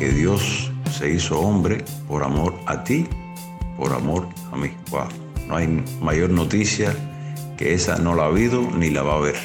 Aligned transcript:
que 0.00 0.08
Dios 0.08 0.72
se 0.90 1.10
hizo 1.10 1.38
hombre 1.38 1.84
por 2.08 2.24
amor 2.24 2.54
a 2.64 2.82
ti, 2.84 3.06
por 3.76 3.92
amor 3.92 4.26
a 4.50 4.56
mí. 4.56 4.70
No 5.46 5.56
hay 5.56 5.84
mayor 6.00 6.30
noticia 6.30 6.96
que 7.58 7.74
esa 7.74 7.98
no 7.98 8.14
la 8.14 8.22
ha 8.22 8.26
habido 8.28 8.62
ni 8.62 8.88
la 8.88 9.02
va 9.02 9.12
a 9.12 9.16
haber. 9.16 9.36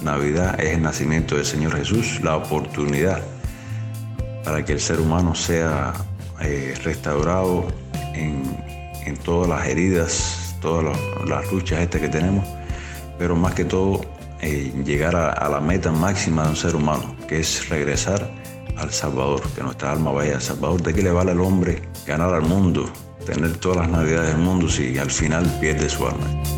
Navidad 0.00 0.60
es 0.60 0.76
el 0.76 0.82
nacimiento 0.82 1.34
del 1.34 1.44
Señor 1.44 1.76
Jesús, 1.76 2.20
la 2.22 2.36
oportunidad 2.36 3.20
para 4.44 4.64
que 4.64 4.74
el 4.74 4.80
ser 4.80 5.00
humano 5.00 5.34
sea 5.34 5.92
eh, 6.40 6.76
restaurado 6.84 7.66
en, 8.14 8.56
todas 9.24 9.48
las 9.48 9.66
heridas, 9.66 10.56
todas 10.60 10.96
las, 11.26 11.50
luchas 11.50 11.80
estas 11.80 12.00
que 12.00 12.08
tenemos, 12.08 12.46
pero 13.18 13.34
más 13.34 13.54
que 13.54 13.64
todo 13.64 14.02
eh, 14.40 14.72
llegar 14.84 15.16
a, 15.16 15.48
la 15.48 15.60
meta 15.60 15.90
máxima 15.90 16.44
de 16.44 16.50
un 16.50 16.56
ser 16.56 16.76
humano, 16.76 17.16
que 17.26 17.40
es 17.40 17.68
regresar 17.68 18.30
al 18.78 18.92
Salvador, 18.92 19.42
que 19.54 19.62
nuestra 19.62 19.92
alma 19.92 20.12
vaya 20.12 20.36
al 20.36 20.42
Salvador. 20.42 20.82
¿De 20.82 20.94
qué 20.94 21.02
le 21.02 21.12
vale 21.12 21.32
al 21.32 21.40
hombre 21.40 21.82
ganar 22.06 22.34
al 22.34 22.42
mundo, 22.42 22.90
tener 23.26 23.56
todas 23.56 23.78
las 23.78 23.88
navidades 23.88 24.30
del 24.30 24.38
mundo 24.38 24.68
si 24.68 24.96
al 24.98 25.10
final 25.10 25.44
pierde 25.60 25.88
su 25.88 26.06
alma? 26.06 26.57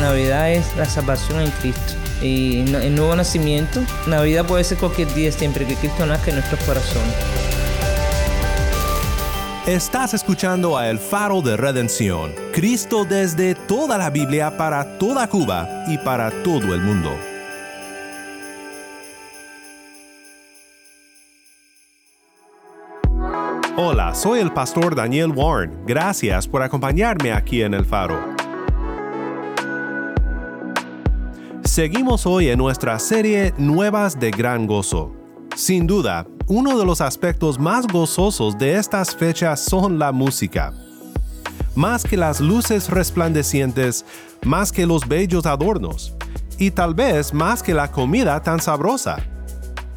Navidad 0.00 0.52
es 0.52 0.76
la 0.76 0.84
salvación 0.84 1.40
en 1.40 1.50
Cristo 1.50 1.94
y 2.22 2.60
el 2.60 2.94
nuevo 2.94 3.16
nacimiento. 3.16 3.80
Navidad 4.06 4.46
puede 4.46 4.62
ser 4.62 4.78
cualquier 4.78 5.12
día 5.12 5.32
siempre 5.32 5.66
que 5.66 5.74
Cristo 5.74 6.06
nazca 6.06 6.30
en 6.30 6.36
nuestros 6.36 6.60
corazones. 6.62 7.14
Estás 9.66 10.14
escuchando 10.14 10.78
a 10.78 10.88
El 10.88 10.98
Faro 10.98 11.42
de 11.42 11.56
Redención, 11.56 12.32
Cristo 12.52 13.04
desde 13.04 13.54
toda 13.54 13.98
la 13.98 14.08
Biblia 14.08 14.56
para 14.56 14.98
toda 14.98 15.28
Cuba 15.28 15.84
y 15.88 15.98
para 15.98 16.30
todo 16.42 16.74
el 16.74 16.80
mundo. 16.80 17.10
Hola, 23.76 24.14
soy 24.14 24.40
el 24.40 24.52
pastor 24.52 24.94
Daniel 24.94 25.32
Warren. 25.32 25.84
Gracias 25.86 26.48
por 26.48 26.62
acompañarme 26.62 27.32
aquí 27.32 27.62
en 27.62 27.74
El 27.74 27.84
Faro. 27.84 28.37
Seguimos 31.78 32.26
hoy 32.26 32.48
en 32.48 32.58
nuestra 32.58 32.98
serie 32.98 33.54
Nuevas 33.56 34.18
de 34.18 34.32
Gran 34.32 34.66
Gozo. 34.66 35.12
Sin 35.54 35.86
duda, 35.86 36.26
uno 36.48 36.76
de 36.76 36.84
los 36.84 37.00
aspectos 37.00 37.56
más 37.56 37.86
gozosos 37.86 38.58
de 38.58 38.74
estas 38.74 39.14
fechas 39.14 39.64
son 39.64 39.96
la 39.96 40.10
música. 40.10 40.74
Más 41.76 42.02
que 42.02 42.16
las 42.16 42.40
luces 42.40 42.90
resplandecientes, 42.90 44.04
más 44.44 44.72
que 44.72 44.86
los 44.86 45.06
bellos 45.06 45.46
adornos, 45.46 46.14
y 46.58 46.72
tal 46.72 46.94
vez 46.94 47.32
más 47.32 47.62
que 47.62 47.74
la 47.74 47.92
comida 47.92 48.42
tan 48.42 48.60
sabrosa. 48.60 49.18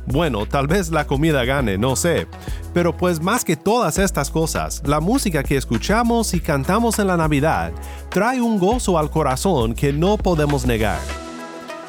Bueno, 0.06 0.46
tal 0.46 0.68
vez 0.68 0.92
la 0.92 1.08
comida 1.08 1.46
gane, 1.46 1.80
no 1.80 1.96
sé, 1.96 2.28
pero 2.76 2.96
pues 2.96 3.24
más 3.24 3.44
que 3.44 3.56
todas 3.56 3.98
estas 3.98 4.30
cosas, 4.30 4.84
la 4.86 5.00
música 5.00 5.42
que 5.42 5.58
escuchamos 5.58 6.36
y 6.36 6.42
cantamos 6.42 7.00
en 7.00 7.08
la 7.08 7.18
Navidad 7.18 7.72
trae 8.12 8.40
un 8.40 8.60
gozo 8.60 9.00
al 9.00 9.10
corazón 9.10 9.74
que 9.74 9.92
no 9.92 10.18
podemos 10.18 10.68
negar. 10.68 11.21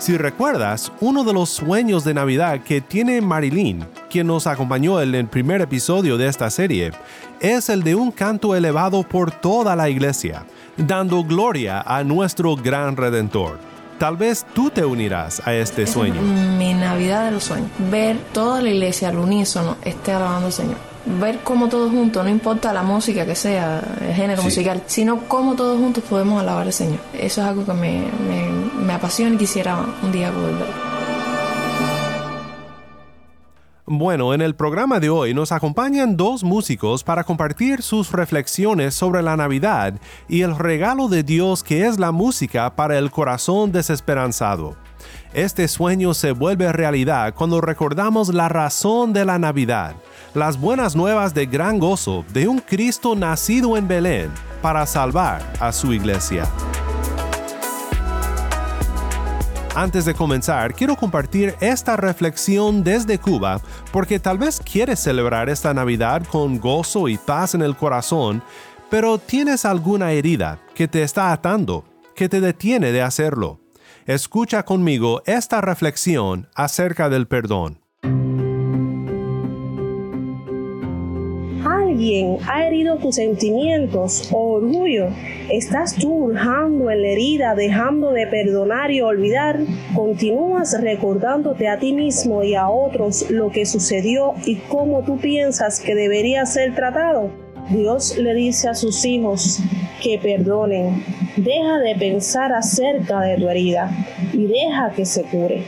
Si 0.03 0.17
recuerdas, 0.17 0.91
uno 1.01 1.23
de 1.23 1.33
los 1.33 1.49
sueños 1.49 2.03
de 2.03 2.13
Navidad 2.13 2.65
que 2.65 2.81
tiene 2.81 3.21
Marilyn, 3.21 3.87
quien 4.11 4.27
nos 4.27 4.49
acompañó 4.49 5.01
en 5.01 5.15
el 5.15 5.29
primer 5.29 5.61
episodio 5.61 6.19
de 6.19 6.27
esta 6.27 6.51
serie, 6.51 6.91
es 7.39 7.69
el 7.69 7.85
de 7.85 7.95
un 7.95 8.11
canto 8.11 8.57
elevado 8.57 9.05
por 9.05 9.31
toda 9.31 9.77
la 9.77 9.89
iglesia, 9.89 10.45
dando 10.77 11.23
gloria 11.23 11.83
a 11.83 12.03
nuestro 12.03 12.57
gran 12.57 12.97
Redentor. 12.97 13.61
Tal 14.01 14.17
vez 14.17 14.45
tú 14.53 14.71
te 14.71 14.85
unirás 14.85 15.41
a 15.47 15.55
este 15.55 15.87
sueño. 15.87 16.21
mi 16.21 16.75
Navidad 16.75 17.27
de 17.27 17.31
los 17.31 17.45
sueños. 17.45 17.71
Ver 17.89 18.17
toda 18.33 18.61
la 18.61 18.71
iglesia 18.71 19.11
al 19.11 19.19
unísono 19.19 19.77
esté 19.85 20.11
alabando 20.11 20.47
al 20.47 20.53
Señor 20.53 20.92
ver 21.21 21.41
cómo 21.43 21.69
todos 21.69 21.91
juntos, 21.91 22.25
no 22.25 22.31
importa 22.31 22.73
la 22.73 22.83
música 22.83 23.27
que 23.27 23.35
sea, 23.35 23.83
el 24.01 24.15
género 24.15 24.43
musical, 24.43 24.83
sino 24.87 25.21
cómo 25.29 25.55
todos 25.55 25.79
juntos 25.79 26.05
podemos 26.09 26.41
alabar 26.41 26.67
al 26.67 26.73
Señor. 26.73 27.01
Eso 27.15 27.41
es 27.41 27.47
algo 27.47 27.65
que 27.65 27.73
me, 27.73 28.05
me 28.85 28.93
apasiona 28.93 29.35
y 29.35 29.39
quisiera 29.39 29.79
un 30.03 30.13
día 30.13 30.31
poder 30.33 30.55
ver. 30.55 30.93
Bueno, 33.85 34.33
en 34.33 34.41
el 34.41 34.55
programa 34.55 35.01
de 35.01 35.11
hoy 35.11 35.35
nos 35.35 35.51
acompañan 35.53 36.17
dos 36.17 36.45
músicos 36.45 37.03
para 37.05 37.25
compartir 37.25 37.83
sus 37.83 38.13
reflexiones 38.13 38.95
sobre 38.95 39.23
la 39.23 39.37
Navidad 39.37 39.95
y 40.29 40.43
el 40.43 40.57
regalo 40.57 41.09
de 41.09 41.25
Dios 41.25 41.63
que 41.65 41.87
es 41.87 41.99
la 41.99 42.13
música 42.13 42.75
para 42.77 42.97
el 42.97 43.11
corazón 43.11 43.73
desesperanzado. 43.73 44.82
Este 45.35 45.67
sueño 45.67 46.13
se 46.13 46.33
vuelve 46.33 46.71
realidad 46.73 47.33
cuando 47.35 47.63
recordamos 47.63 48.35
la 48.35 48.51
razón 48.51 49.15
de 49.15 49.25
la 49.25 49.39
Navidad, 49.39 49.95
las 50.35 50.61
buenas 50.61 50.95
nuevas 50.95 51.33
de 51.33 51.47
gran 51.47 51.79
gozo 51.79 52.23
de 52.35 52.49
un 52.49 52.59
Cristo 52.59 53.17
nacido 53.17 53.79
en 53.79 53.89
Belén 53.89 54.31
para 54.61 54.85
salvar 54.85 55.43
a 55.59 55.73
su 55.73 55.95
iglesia. 55.95 56.47
Antes 59.75 60.05
de 60.05 60.13
comenzar, 60.13 60.75
quiero 60.75 60.97
compartir 60.97 61.55
esta 61.63 61.97
reflexión 61.97 62.85
desde 62.85 63.19
Cuba 63.19 63.59
porque 63.91 64.19
tal 64.19 64.37
vez 64.37 64.61
quieres 64.61 65.01
celebrar 65.01 65.49
esta 65.49 65.73
Navidad 65.73 66.25
con 66.31 66.61
gozo 66.61 67.09
y 67.09 67.17
paz 67.17 67.55
en 67.55 67.63
el 67.63 67.75
corazón, 67.75 68.43
pero 68.91 69.17
tienes 69.17 69.65
alguna 69.65 70.13
herida 70.13 70.59
que 70.75 70.89
te 70.89 71.03
está 71.03 71.33
atando, 71.33 71.87
que 72.15 72.29
te 72.29 72.43
detiene 72.43 72.93
de 72.93 73.01
hacerlo. 73.01 73.62
Escucha 74.07 74.65
conmigo 74.65 75.23
esta 75.27 75.61
reflexión 75.61 76.49
acerca 76.57 77.09
del 77.09 77.29
perdón. 77.29 77.79
Alguien 81.65 82.39
ha 82.49 82.67
herido 82.67 82.97
tus 82.97 83.15
sentimientos 83.15 84.29
o 84.33 84.55
orgullo. 84.55 85.07
¿Estás 85.49 85.95
tú 85.95 86.11
hurgando 86.11 86.91
en 86.91 87.01
la 87.01 87.09
herida, 87.11 87.55
dejando 87.55 88.11
de 88.11 88.27
perdonar 88.27 88.91
y 88.91 89.03
olvidar? 89.03 89.61
¿Continúas 89.95 90.81
recordándote 90.81 91.69
a 91.69 91.79
ti 91.79 91.93
mismo 91.93 92.43
y 92.43 92.57
a 92.57 92.69
otros 92.69 93.31
lo 93.31 93.51
que 93.51 93.67
sucedió 93.67 94.35
y 94.45 94.57
cómo 94.69 95.05
tú 95.05 95.19
piensas 95.19 95.79
que 95.79 95.95
debería 95.95 96.45
ser 96.45 96.75
tratado? 96.75 97.42
Dios 97.71 98.17
le 98.19 98.35
dice 98.35 98.69
a 98.69 98.75
sus 98.75 99.05
hijos 99.05 99.59
que 100.03 100.19
perdonen. 100.19 101.05
Deja 101.37 101.79
de 101.79 101.95
pensar 101.95 102.53
acerca 102.53 103.21
de 103.21 103.37
tu 103.37 103.49
herida 103.49 103.91
y 104.33 104.47
deja 104.47 104.93
que 104.95 105.07
se 105.07 105.23
cure. 105.23 105.63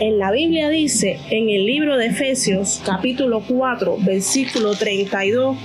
En 0.00 0.18
la 0.18 0.30
Biblia 0.30 0.68
dice, 0.68 1.18
en 1.30 1.48
el 1.48 1.64
libro 1.66 1.96
de 1.96 2.06
Efesios 2.06 2.82
capítulo 2.84 3.42
4, 3.46 3.98
versículo 4.00 4.74
32, 4.74 5.56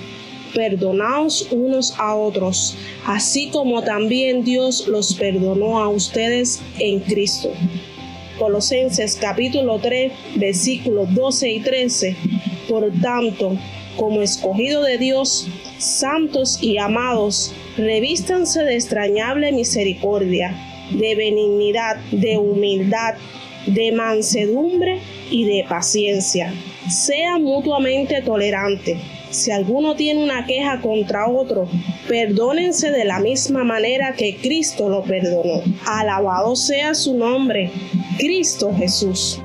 perdonaos 0.53 1.47
unos 1.51 1.95
a 1.97 2.15
otros, 2.15 2.77
así 3.05 3.49
como 3.49 3.81
también 3.81 4.43
Dios 4.43 4.87
los 4.87 5.15
perdonó 5.15 5.79
a 5.79 5.89
ustedes 5.89 6.61
en 6.79 6.99
Cristo. 6.99 7.51
Colosenses 8.37 9.17
capítulo 9.19 9.79
3, 9.79 10.11
versículos 10.35 11.13
12 11.13 11.49
y 11.49 11.59
13. 11.59 12.15
Por 12.69 12.91
tanto, 13.01 13.57
como 13.95 14.21
escogido 14.21 14.83
de 14.83 14.97
Dios, 14.97 15.47
santos 15.77 16.61
y 16.61 16.77
amados, 16.77 17.53
revístanse 17.77 18.63
de 18.63 18.75
extrañable 18.75 19.51
misericordia, 19.51 20.55
de 20.91 21.15
benignidad, 21.15 21.97
de 22.11 22.37
humildad, 22.37 23.15
de 23.67 23.91
mansedumbre 23.91 24.99
y 25.29 25.45
de 25.45 25.65
paciencia. 25.67 26.53
Sean 26.89 27.43
mutuamente 27.43 28.21
tolerantes. 28.21 28.97
Si 29.29 29.49
alguno 29.49 29.95
tiene 29.95 30.23
una 30.23 30.45
queja 30.45 30.81
contra 30.81 31.29
otro, 31.29 31.69
perdónense 32.07 32.91
de 32.91 33.05
la 33.05 33.19
misma 33.19 33.63
manera 33.63 34.13
que 34.13 34.35
Cristo 34.35 34.89
lo 34.89 35.03
perdonó. 35.03 35.61
Alabado 35.85 36.55
sea 36.57 36.93
su 36.93 37.13
nombre, 37.13 37.71
Cristo 38.17 38.73
Jesús. 38.75 39.39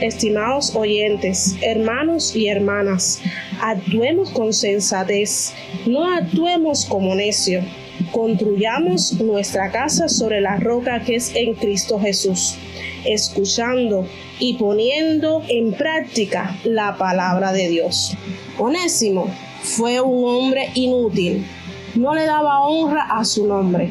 Estimados 0.00 0.74
oyentes, 0.74 1.56
hermanos 1.62 2.34
y 2.34 2.48
hermanas, 2.48 3.20
actuemos 3.60 4.30
con 4.30 4.52
sensatez, 4.52 5.52
no 5.86 6.12
actuemos 6.12 6.84
como 6.84 7.14
necios. 7.14 7.64
Construyamos 8.10 9.20
nuestra 9.20 9.70
casa 9.70 10.08
sobre 10.08 10.40
la 10.40 10.56
roca 10.56 11.00
que 11.04 11.14
es 11.14 11.34
en 11.36 11.54
Cristo 11.54 12.00
Jesús, 12.00 12.56
escuchando 13.04 14.06
y 14.40 14.54
poniendo 14.54 15.42
en 15.48 15.72
práctica 15.72 16.58
la 16.64 16.96
palabra 16.96 17.52
de 17.52 17.68
Dios. 17.68 18.16
Onésimo 18.58 19.28
fue 19.62 20.00
un 20.00 20.24
hombre 20.28 20.70
inútil, 20.74 21.46
no 21.94 22.14
le 22.14 22.26
daba 22.26 22.66
honra 22.66 23.06
a 23.10 23.24
su 23.24 23.46
nombre, 23.46 23.90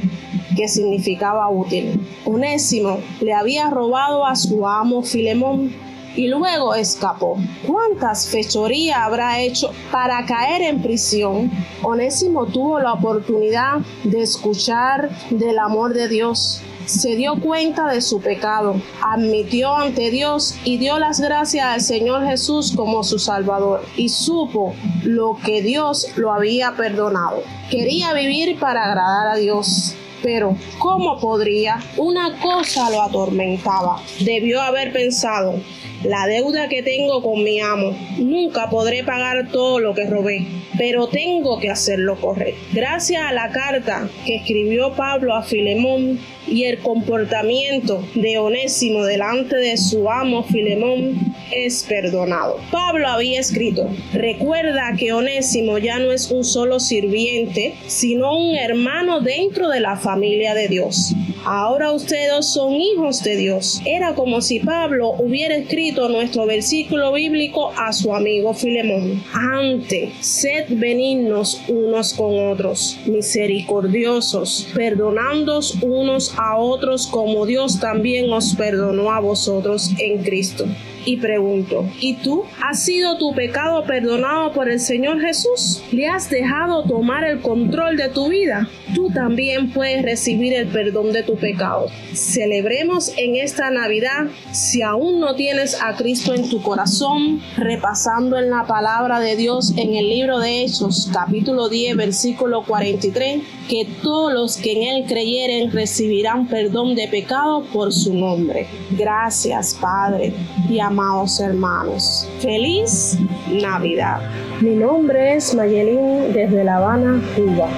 que 0.57 0.67
significaba 0.67 1.50
útil. 1.50 2.00
Onésimo 2.25 3.00
le 3.21 3.33
había 3.33 3.69
robado 3.69 4.25
a 4.25 4.35
su 4.35 4.67
amo 4.67 5.01
Filemón 5.01 5.93
y 6.15 6.27
luego 6.27 6.75
escapó. 6.75 7.38
¿Cuántas 7.65 8.27
fechorías 8.27 8.98
habrá 8.98 9.42
hecho 9.42 9.71
para 9.92 10.25
caer 10.25 10.62
en 10.62 10.81
prisión? 10.81 11.51
Onésimo 11.81 12.45
tuvo 12.45 12.80
la 12.80 12.94
oportunidad 12.94 13.80
de 14.04 14.21
escuchar 14.21 15.10
del 15.30 15.60
amor 15.60 15.94
de 15.94 16.07
Dios. 16.07 16.62
Se 16.86 17.15
dio 17.15 17.39
cuenta 17.39 17.88
de 17.88 18.01
su 18.01 18.19
pecado, 18.19 18.75
admitió 19.01 19.74
ante 19.74 20.12
Dios 20.12 20.56
y 20.65 20.77
dio 20.77 21.00
las 21.00 21.21
gracias 21.21 21.65
al 21.65 21.81
Señor 21.81 22.25
Jesús 22.25 22.74
como 22.75 23.04
su 23.04 23.19
Salvador 23.19 23.86
y 23.95 24.10
supo 24.10 24.75
lo 25.04 25.38
que 25.45 25.62
Dios 25.62 26.10
lo 26.18 26.33
había 26.33 26.74
perdonado. 26.75 27.42
Quería 27.71 28.13
vivir 28.13 28.60
para 28.60 28.83
agradar 28.83 29.27
a 29.30 29.38
Dios 29.38 29.95
pero 30.24 30.56
¿cómo 30.80 31.19
podría? 31.19 31.80
Una 31.98 32.39
cosa 32.39 32.89
lo 32.89 33.04
atormentaba. 33.04 34.01
Debió 34.21 34.62
haber 34.62 34.94
pensado, 34.94 35.56
la 36.03 36.27
deuda 36.27 36.67
que 36.67 36.83
tengo 36.83 37.21
con 37.21 37.44
mi 37.44 37.59
amo. 37.59 37.95
Nunca 38.17 38.69
podré 38.69 39.03
pagar 39.03 39.50
todo 39.51 39.79
lo 39.79 39.94
que 39.94 40.05
robé, 40.05 40.45
pero 40.77 41.07
tengo 41.07 41.59
que 41.59 41.69
hacerlo 41.69 42.19
correr. 42.19 42.55
Gracias 42.73 43.23
a 43.23 43.31
la 43.31 43.51
carta 43.51 44.09
que 44.25 44.35
escribió 44.35 44.94
Pablo 44.94 45.33
a 45.33 45.44
Filemón 45.44 46.19
y 46.47 46.65
el 46.65 46.79
comportamiento 46.79 48.03
de 48.15 48.38
Onésimo 48.38 49.03
delante 49.05 49.55
de 49.55 49.77
su 49.77 50.09
amo 50.09 50.44
Filemón 50.44 51.32
es 51.55 51.83
perdonado. 51.83 52.59
Pablo 52.71 53.07
había 53.07 53.39
escrito, 53.39 53.89
recuerda 54.13 54.95
que 54.97 55.13
Onésimo 55.13 55.77
ya 55.77 56.00
no 56.00 56.11
es 56.11 56.31
un 56.31 56.44
solo 56.44 56.79
sirviente, 56.79 57.75
sino 57.88 58.38
un 58.38 58.55
hermano 58.55 59.21
dentro 59.21 59.69
de 59.69 59.79
la 59.79 59.97
familia 59.97 60.53
de 60.53 60.67
Dios. 60.67 61.13
Ahora 61.45 61.91
ustedes 61.91 62.45
son 62.45 62.73
hijos 62.73 63.21
de 63.21 63.35
Dios. 63.35 63.81
Era 63.85 64.15
como 64.15 64.41
si 64.41 64.59
Pablo 64.59 65.09
hubiera 65.19 65.55
escrito 65.55 66.07
nuestro 66.07 66.45
versículo 66.45 67.11
bíblico 67.11 67.73
a 67.75 67.91
su 67.91 68.15
amigo 68.15 68.53
Filemón. 68.53 69.21
Antes, 69.33 70.13
sed 70.21 70.67
benignos 70.69 71.61
unos 71.67 72.13
con 72.13 72.50
otros, 72.50 72.97
misericordiosos, 73.05 74.69
perdonándoos 74.73 75.79
unos 75.81 76.33
a 76.38 76.57
otros 76.57 77.07
como 77.07 77.45
Dios 77.45 77.79
también 77.79 78.31
os 78.31 78.55
perdonó 78.55 79.11
a 79.11 79.19
vosotros 79.19 79.91
en 80.00 80.23
Cristo 80.23 80.65
y 81.05 81.17
pregunto, 81.17 81.85
¿y 82.00 82.15
tú? 82.15 82.45
¿Ha 82.61 82.73
sido 82.73 83.17
tu 83.17 83.33
pecado 83.33 83.83
perdonado 83.85 84.53
por 84.53 84.69
el 84.69 84.79
Señor 84.79 85.19
Jesús? 85.21 85.83
¿Le 85.91 86.07
has 86.07 86.29
dejado 86.29 86.83
tomar 86.83 87.23
el 87.23 87.41
control 87.41 87.97
de 87.97 88.09
tu 88.09 88.29
vida? 88.29 88.67
Tú 88.94 89.10
también 89.10 89.72
puedes 89.72 90.04
recibir 90.04 90.54
el 90.54 90.68
perdón 90.68 91.12
de 91.13 91.24
tu 91.24 91.36
pecado. 91.36 91.88
Celebremos 92.13 93.13
en 93.18 93.36
esta 93.36 93.72
Navidad, 93.72 94.28
si 94.51 94.81
aún 94.81 95.19
no 95.19 95.36
tienes 95.36 95.81
a 95.81 95.95
Cristo 95.95 96.34
en 96.34 96.50
tu 96.50 96.62
corazón, 96.62 97.42
repasando 97.57 98.38
en 98.38 98.50
la 98.50 98.66
palabra 98.66 99.19
de 99.19 99.36
Dios 99.36 99.74
en 99.78 99.95
el 99.95 100.10
libro 100.10 100.40
de 100.40 100.63
Hechos, 100.63 101.10
capítulo 101.12 101.69
10, 101.69 101.95
versículo 101.98 102.63
43, 102.63 103.42
que 103.68 103.88
todos 104.04 104.31
los 104.31 104.57
que 104.57 104.74
en 104.74 104.84
Él 104.84 105.06
creyeren 105.07 105.72
recibirán 105.72 106.48
perdón 106.48 106.96
de 106.96 107.07
pecado 107.07 107.63
por 107.74 107.92
su 107.92 108.13
nombre. 108.13 108.68
Gracias, 108.92 109.78
Padre, 109.80 110.34
y 110.69 110.80
amados 110.80 111.39
hermanos. 111.39 112.28
Feliz 112.39 113.18
Navidad. 113.50 114.22
Mi 114.62 114.75
nombre 114.75 115.36
es 115.36 115.54
Mayelín 115.56 116.34
desde 116.34 116.63
La 116.63 116.78
Habana, 116.78 117.22
Cuba. 117.36 117.69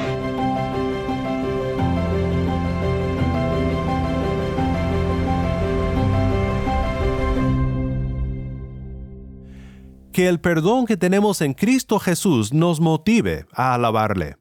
Que 10.16 10.30
el 10.30 10.40
perdón 10.40 10.86
que 10.86 10.96
tenemos 10.96 11.42
en 11.42 11.54
Cristo 11.54 12.00
Jesús 12.00 12.54
nos 12.54 12.80
motive 12.80 13.48
a 13.52 13.74
alabarle. 13.74 14.38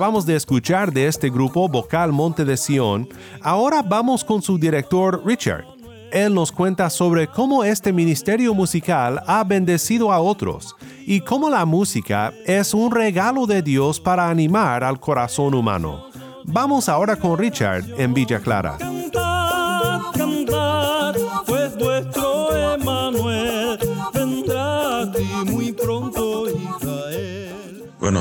Acabamos 0.00 0.24
de 0.24 0.34
escuchar 0.34 0.90
de 0.94 1.08
este 1.08 1.28
grupo 1.28 1.68
vocal 1.68 2.10
Monte 2.10 2.46
de 2.46 2.56
Sion. 2.56 3.06
Ahora 3.42 3.82
vamos 3.82 4.24
con 4.24 4.40
su 4.40 4.56
director 4.56 5.22
Richard. 5.26 5.66
Él 6.10 6.32
nos 6.32 6.50
cuenta 6.50 6.88
sobre 6.88 7.26
cómo 7.26 7.64
este 7.64 7.92
ministerio 7.92 8.54
musical 8.54 9.22
ha 9.26 9.44
bendecido 9.44 10.10
a 10.10 10.18
otros 10.18 10.74
y 11.04 11.20
cómo 11.20 11.50
la 11.50 11.66
música 11.66 12.32
es 12.46 12.72
un 12.72 12.90
regalo 12.90 13.44
de 13.44 13.60
Dios 13.60 14.00
para 14.00 14.30
animar 14.30 14.84
al 14.84 14.98
corazón 14.98 15.52
humano. 15.52 16.06
Vamos 16.44 16.88
ahora 16.88 17.16
con 17.16 17.36
Richard 17.36 17.84
en 17.98 18.14
Villa 18.14 18.40
Clara. 18.40 18.78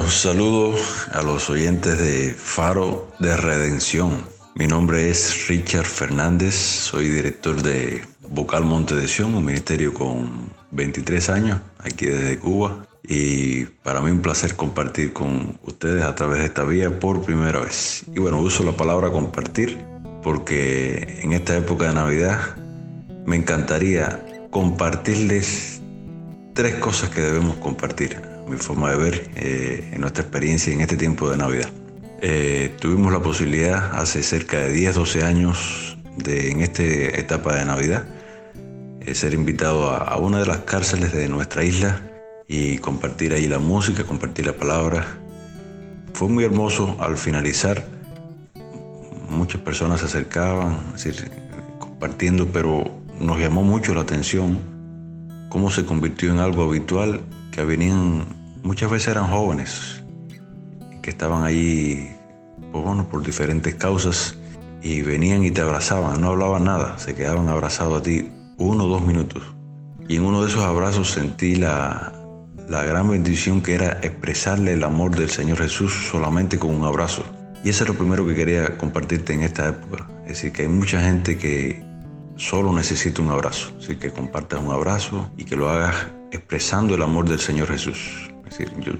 Bueno, 0.10 0.22
saludo 0.22 0.76
a 1.12 1.22
los 1.22 1.52
oyentes 1.52 2.00
de 2.00 2.34
Faro 2.34 3.12
de 3.20 3.38
Redención. 3.38 4.24
Mi 4.56 4.66
nombre 4.66 5.08
es 5.08 5.48
Richard 5.48 5.86
Fernández, 5.86 6.56
soy 6.56 7.10
director 7.10 7.62
de 7.62 8.02
Vocal 8.28 8.64
Monte 8.64 8.96
de 8.96 9.08
Sion, 9.08 9.36
un 9.36 9.46
ministerio 9.46 9.94
con 9.94 10.50
23 10.72 11.30
años, 11.30 11.62
aquí 11.78 12.08
desde 12.08 12.40
Cuba. 12.40 12.88
Y 13.04 13.66
para 13.84 14.02
mí 14.02 14.10
un 14.10 14.24
placer 14.24 14.56
compartir 14.56 15.14
con 15.14 15.60
ustedes 15.62 16.04
a 16.04 16.16
través 16.16 16.40
de 16.40 16.46
esta 16.46 16.64
vía 16.64 17.00
por 17.00 17.22
primera 17.22 17.60
vez. 17.60 18.04
Y 18.12 18.20
bueno, 18.20 18.42
uso 18.42 18.64
la 18.64 18.76
palabra 18.76 19.12
compartir 19.12 19.78
porque 20.24 21.20
en 21.22 21.34
esta 21.34 21.56
época 21.56 21.86
de 21.86 21.94
Navidad 21.94 22.58
me 23.28 23.36
encantaría 23.36 24.26
compartirles 24.50 25.82
tres 26.56 26.76
cosas 26.78 27.12
que 27.12 27.22
debemos 27.22 27.58
compartir, 27.58 28.20
mi 28.50 28.58
forma 28.58 28.92
de 28.92 28.98
ver 28.98 29.32
eh, 29.36 29.92
en 29.94 30.02
nuestra 30.02 30.24
experiencia 30.24 30.74
en 30.74 30.82
este 30.82 30.98
tiempo 30.98 31.30
de 31.30 31.38
Navidad. 31.38 31.70
Eh, 32.22 32.76
tuvimos 32.80 33.14
la 33.14 33.22
posibilidad 33.22 33.96
hace 33.96 34.24
cerca 34.24 34.58
de 34.58 34.74
10, 34.74 34.96
12 34.96 35.24
años 35.24 35.98
de, 36.18 36.52
en 36.52 36.62
esta 36.62 36.84
etapa 36.84 37.56
de 37.56 37.66
Navidad 37.66 38.06
eh, 39.00 39.16
ser 39.16 39.34
invitado 39.34 39.90
a, 39.90 40.00
a, 40.00 40.18
una 40.18 40.40
de 40.40 40.46
las 40.46 40.60
cárceles 40.60 41.14
de 41.14 41.30
nuestra 41.30 41.64
isla 41.64 42.02
y 42.48 42.80
compartir 42.80 43.34
ahí 43.34 43.48
la 43.48 43.60
música, 43.60 44.04
compartir 44.04 44.48
la 44.48 44.54
palabra. 44.54 45.06
Fue 46.14 46.28
muy 46.28 46.44
hermoso 46.44 46.98
al 47.00 47.18
finalizar. 47.18 47.86
Muchas 49.30 49.62
personas 49.62 50.00
se 50.00 50.08
acercaban, 50.08 50.80
es 50.96 51.04
decir, 51.04 51.32
compartiendo, 51.78 52.48
pero 52.48 53.00
nos 53.20 53.40
llamó 53.40 53.64
mucho 53.64 53.94
la 53.94 54.02
atención 54.02 54.60
cómo 55.50 55.70
se 55.72 55.86
convirtió 55.86 56.32
en 56.32 56.40
algo 56.40 56.64
habitual, 56.64 57.22
que 57.52 57.64
venían, 57.66 58.26
muchas 58.64 58.90
veces 58.90 59.10
eran 59.10 59.28
jóvenes, 59.28 60.04
que 61.02 61.10
estaban 61.10 61.44
ahí, 61.44 62.16
bueno, 62.72 63.08
por 63.10 63.24
diferentes 63.24 63.76
causas, 63.76 64.38
y 64.82 65.02
venían 65.02 65.44
y 65.44 65.52
te 65.52 65.62
abrazaban, 65.62 66.22
no 66.22 66.30
hablaban 66.30 66.64
nada, 66.64 66.98
se 66.98 67.16
quedaban 67.16 67.50
abrazados 67.50 68.00
a 68.00 68.04
ti 68.04 68.32
uno 68.58 68.86
o 68.86 68.88
dos 68.88 69.06
minutos. 69.06 69.44
Y 70.08 70.18
en 70.18 70.24
uno 70.24 70.42
de 70.42 70.50
esos 70.50 70.64
abrazos 70.64 71.12
sentí 71.12 71.56
la, 71.56 72.14
la 72.68 72.84
gran 72.84 73.10
bendición 73.10 73.62
que 73.62 73.76
era 73.76 74.00
expresarle 74.02 74.74
el 74.74 74.84
amor 74.84 75.16
del 75.16 75.30
Señor 75.30 75.58
Jesús 75.58 76.08
solamente 76.10 76.58
con 76.58 76.74
un 76.74 76.86
abrazo. 76.86 77.24
Y 77.64 77.70
eso 77.70 77.84
es 77.84 77.90
lo 77.90 77.96
primero 77.96 78.26
que 78.26 78.36
quería 78.36 78.78
compartirte 78.78 79.34
en 79.34 79.42
esta 79.42 79.70
época. 79.70 80.08
Es 80.24 80.30
decir, 80.30 80.52
que 80.52 80.62
hay 80.64 80.68
mucha 80.68 81.02
gente 81.02 81.38
que 81.38 81.84
solo 82.38 82.72
necesita 82.72 83.22
un 83.22 83.30
abrazo. 83.30 83.72
Así 83.80 83.98
que 83.98 84.12
compartas 84.12 84.62
un 84.62 84.72
abrazo 84.72 85.30
y 85.38 85.44
que 85.44 85.56
lo 85.56 85.70
hagas 85.70 85.96
expresando 86.32 86.96
el 86.96 87.02
amor 87.02 87.28
del 87.28 87.40
Señor 87.40 87.68
Jesús. 87.68 88.29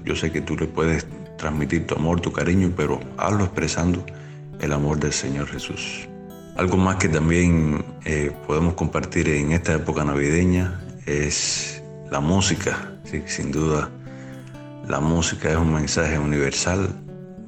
Yo, 0.04 0.16
sé 0.16 0.30
que 0.30 0.40
tú 0.40 0.56
le 0.56 0.66
puedes 0.66 1.06
transmitir 1.36 1.86
tu 1.86 1.94
amor, 1.94 2.20
tu 2.20 2.32
cariño, 2.32 2.72
pero 2.76 3.00
hazlo 3.18 3.44
expresando 3.44 4.04
el 4.60 4.72
amor 4.72 4.98
del 4.98 5.12
Señor 5.12 5.48
Jesús. 5.48 6.08
Algo 6.56 6.76
más 6.76 6.96
que 6.96 7.08
también 7.08 7.84
eh, 8.04 8.30
podemos 8.46 8.74
compartir 8.74 9.28
en 9.28 9.52
esta 9.52 9.74
época 9.74 10.04
navideña 10.04 10.80
es 11.06 11.82
la 12.10 12.20
música. 12.20 12.76
Sin 13.26 13.50
duda, 13.50 13.90
la 14.86 15.00
música 15.00 15.50
es 15.50 15.56
un 15.56 15.74
mensaje 15.74 16.18
universal. 16.18 16.88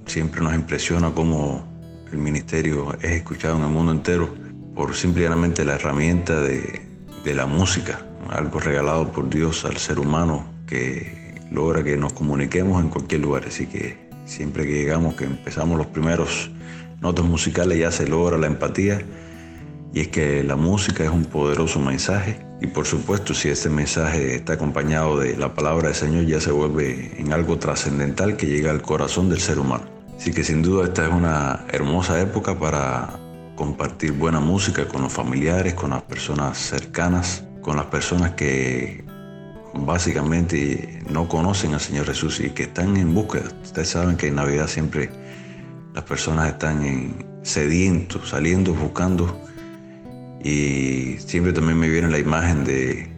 Siempre 0.07 0.41
nos 0.41 0.55
impresiona 0.55 1.13
cómo 1.13 1.65
el 2.11 2.19
ministerio 2.19 2.95
es 3.01 3.13
escuchado 3.13 3.57
en 3.57 3.63
el 3.63 3.71
mundo 3.71 3.93
entero 3.93 4.35
por 4.75 4.95
simplemente 4.95 5.65
la 5.65 5.75
herramienta 5.75 6.41
de 6.41 7.35
la 7.35 7.47
música, 7.47 8.01
algo 8.31 8.59
regalado 8.59 9.13
por 9.13 9.29
Dios 9.29 9.65
al 9.65 9.77
ser 9.77 9.99
humano 9.99 10.45
que 10.67 11.22
logra 11.53 11.85
que 11.85 11.97
nos 11.97 12.13
comuniquemos 12.13 12.83
en 12.83 12.89
cualquier 12.89 13.21
lugar. 13.21 13.45
Así 13.47 13.67
que 13.67 13.97
siempre 14.25 14.65
que 14.65 14.73
llegamos, 14.73 15.15
que 15.15 15.25
empezamos 15.25 15.79
los 15.79 15.87
primeros 15.89 16.51
notas 17.01 17.25
musicales 17.25 17.79
ya 17.79 17.91
se 17.91 18.07
logra 18.07 18.39
la 18.39 18.47
empatía 18.47 19.03
y 19.93 20.01
es 20.01 20.09
que 20.09 20.43
la 20.43 20.57
música 20.57 21.05
es 21.05 21.11
un 21.11 21.25
poderoso 21.25 21.81
mensaje 21.81 22.39
y 22.61 22.69
por 22.69 22.87
supuesto 22.87 23.35
si 23.35 23.49
este 23.49 23.69
mensaje 23.69 24.37
está 24.37 24.55
acompañado 24.55 25.19
de 25.19 25.37
la 25.37 25.53
palabra 25.53 25.89
del 25.89 25.97
Señor 25.97 26.27
ya 26.27 26.41
se 26.41 26.53
vuelve 26.53 27.13
en 27.19 27.33
algo 27.33 27.59
trascendental 27.59 28.37
que 28.37 28.47
llega 28.47 28.71
al 28.71 28.83
corazón 28.83 29.29
del 29.29 29.41
ser 29.41 29.59
humano. 29.59 29.85
Así 30.17 30.33
que 30.33 30.45
sin 30.45 30.63
duda 30.63 30.85
esta 30.85 31.07
es 31.07 31.13
una 31.13 31.65
hermosa 31.73 32.21
época 32.21 32.59
para 32.59 33.19
compartir 33.57 34.13
buena 34.13 34.41
música 34.41 34.87
con 34.87 35.03
los 35.03 35.13
familiares, 35.13 35.75
con 35.75 35.91
las 35.91 36.03
personas 36.03 36.57
cercanas, 36.57 37.45
con 37.61 37.77
las 37.77 37.87
personas 37.87 38.31
que 38.33 39.05
básicamente 39.75 41.03
no 41.09 41.29
conocen 41.29 41.75
al 41.75 41.81
Señor 41.81 42.07
Jesús 42.07 42.41
y 42.41 42.51
que 42.51 42.65
están 42.65 42.97
en 42.97 43.15
búsqueda. 43.15 43.51
Ustedes 43.63 43.89
saben 43.89 44.17
que 44.17 44.29
en 44.29 44.37
Navidad 44.37 44.69
siempre 44.69 45.11
las 45.95 46.05
personas 46.05 46.49
están 46.49 46.85
en 46.85 47.27
sedientos, 47.43 48.31
saliendo, 48.31 48.75
buscando. 48.75 49.41
Y 50.43 51.17
siempre 51.19 51.53
también 51.53 51.79
me 51.79 51.89
viene 51.89 52.11
la 52.11 52.19
imagen 52.19 52.65
de, 52.65 53.09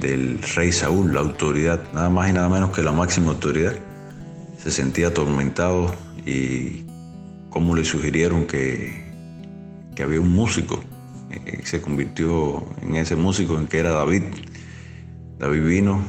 del 0.00 0.40
rey 0.54 0.72
Saúl, 0.72 1.12
la 1.14 1.20
autoridad, 1.20 1.80
nada 1.92 2.10
más 2.10 2.30
y 2.30 2.32
nada 2.32 2.48
menos 2.48 2.70
que 2.70 2.82
la 2.82 2.92
máxima 2.92 3.30
autoridad. 3.30 3.74
Se 4.58 4.70
sentía 4.70 5.08
atormentado 5.08 5.94
y 6.24 6.84
cómo 7.50 7.74
le 7.74 7.84
sugirieron 7.84 8.46
que, 8.46 9.04
que 9.94 10.02
había 10.02 10.20
un 10.20 10.30
músico. 10.30 10.82
Y 11.30 11.66
se 11.66 11.80
convirtió 11.80 12.64
en 12.82 12.96
ese 12.96 13.16
músico 13.16 13.58
en 13.58 13.66
que 13.66 13.78
era 13.78 13.90
David. 13.90 14.22
David 15.42 15.64
vino, 15.64 16.04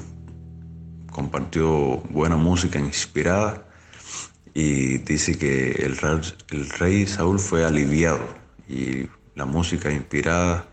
compartió 1.11 1.97
buena 2.11 2.37
música 2.37 2.77
inspirada 2.77 3.65
y 4.53 4.99
dice 4.99 5.39
que 5.39 5.71
el 5.71 5.97
rey, 6.77 7.07
Saúl 7.07 7.39
fue 7.39 7.65
aliviado 7.65 8.19
y 8.69 9.07
la 9.33 9.45
música 9.45 9.91
inspirada 9.91 10.67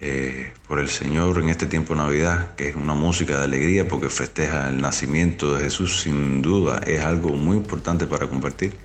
eh, 0.00 0.52
por 0.68 0.78
el 0.78 0.88
Señor 0.88 1.38
en 1.38 1.48
este 1.48 1.66
tiempo 1.66 1.94
de 1.94 2.02
Navidad, 2.02 2.54
que 2.54 2.68
es 2.68 2.76
una 2.76 2.94
música 2.94 3.38
de 3.38 3.44
alegría 3.46 3.88
porque 3.88 4.08
festeja 4.08 4.68
el 4.68 4.80
nacimiento 4.80 5.56
de 5.56 5.64
Jesús, 5.64 6.02
sin 6.02 6.40
duda 6.40 6.78
es 6.86 7.00
algo 7.00 7.30
muy 7.30 7.56
importante 7.56 8.06
para 8.06 8.28
compartir 8.28 8.76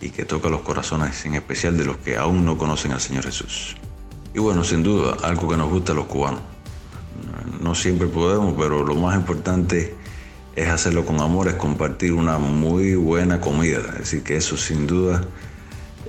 y 0.00 0.10
que 0.10 0.24
toca 0.24 0.48
los 0.48 0.60
corazones, 0.60 1.26
en 1.26 1.34
especial 1.34 1.76
de 1.76 1.86
los 1.86 1.96
que 1.96 2.16
aún 2.16 2.44
no 2.44 2.56
conocen 2.56 2.92
al 2.92 3.00
Señor 3.00 3.24
Jesús. 3.24 3.76
Y 4.34 4.38
bueno, 4.38 4.62
sin 4.62 4.84
duda, 4.84 5.16
algo 5.24 5.48
que 5.48 5.56
nos 5.56 5.68
gusta 5.68 5.90
a 5.90 5.96
los 5.96 6.06
cubanos. 6.06 6.51
No 7.60 7.74
siempre 7.74 8.06
podemos, 8.06 8.54
pero 8.58 8.84
lo 8.84 8.94
más 8.94 9.16
importante 9.16 9.94
es 10.54 10.68
hacerlo 10.68 11.04
con 11.04 11.20
amor, 11.20 11.48
es 11.48 11.54
compartir 11.54 12.12
una 12.12 12.38
muy 12.38 12.94
buena 12.94 13.40
comida. 13.40 13.80
Es 13.92 13.98
decir, 13.98 14.22
que 14.22 14.36
eso 14.36 14.56
sin 14.56 14.86
duda, 14.86 15.22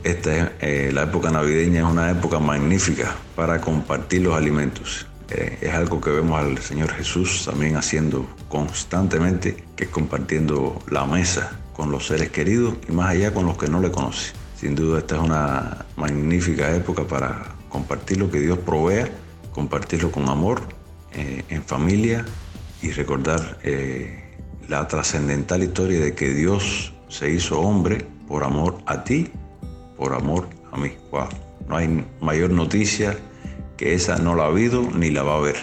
esta 0.03 0.53
eh, 0.59 0.91
la 0.93 1.03
época 1.03 1.31
navideña 1.31 1.79
es 1.81 1.85
una 1.85 2.11
época 2.11 2.39
magnífica 2.39 3.15
para 3.35 3.61
compartir 3.61 4.21
los 4.21 4.35
alimentos. 4.35 5.07
Eh, 5.29 5.59
es 5.61 5.73
algo 5.73 6.01
que 6.01 6.09
vemos 6.09 6.39
al 6.39 6.57
Señor 6.57 6.91
Jesús 6.91 7.43
también 7.45 7.77
haciendo 7.77 8.27
constantemente, 8.49 9.63
que 9.75 9.85
es 9.85 9.89
compartiendo 9.89 10.81
la 10.89 11.05
mesa 11.05 11.59
con 11.73 11.91
los 11.91 12.07
seres 12.07 12.29
queridos 12.29 12.75
y 12.87 12.91
más 12.91 13.11
allá 13.11 13.33
con 13.33 13.45
los 13.45 13.57
que 13.57 13.67
no 13.67 13.79
le 13.79 13.91
conocen. 13.91 14.33
Sin 14.59 14.75
duda 14.75 14.99
esta 14.99 15.15
es 15.15 15.21
una 15.21 15.85
magnífica 15.95 16.73
época 16.75 17.03
para 17.05 17.55
compartir 17.69 18.17
lo 18.17 18.29
que 18.29 18.39
Dios 18.39 18.59
provea, 18.59 19.09
compartirlo 19.51 20.11
con 20.11 20.29
amor, 20.29 20.61
eh, 21.13 21.43
en 21.49 21.63
familia 21.63 22.25
y 22.81 22.91
recordar 22.91 23.59
la 24.67 24.87
trascendental 24.87 25.63
historia 25.63 25.99
de 25.99 26.13
que 26.13 26.33
Dios 26.33 26.93
se 27.07 27.29
hizo 27.29 27.59
hombre 27.61 28.05
por 28.27 28.43
amor 28.43 28.77
a 28.85 29.03
ti, 29.03 29.31
por 29.97 30.13
amor 30.13 30.49
a 30.71 30.77
mí. 30.77 30.91
Wow. 31.11 31.29
No 31.67 31.77
hay 31.77 32.05
mayor 32.19 32.49
noticia 32.51 33.17
que 33.77 33.93
esa 33.93 34.17
no 34.17 34.35
la 34.35 34.43
ha 34.43 34.47
habido 34.47 34.81
ni 34.91 35.11
la 35.11 35.23
va 35.23 35.35
a 35.35 35.37
haber. 35.37 35.55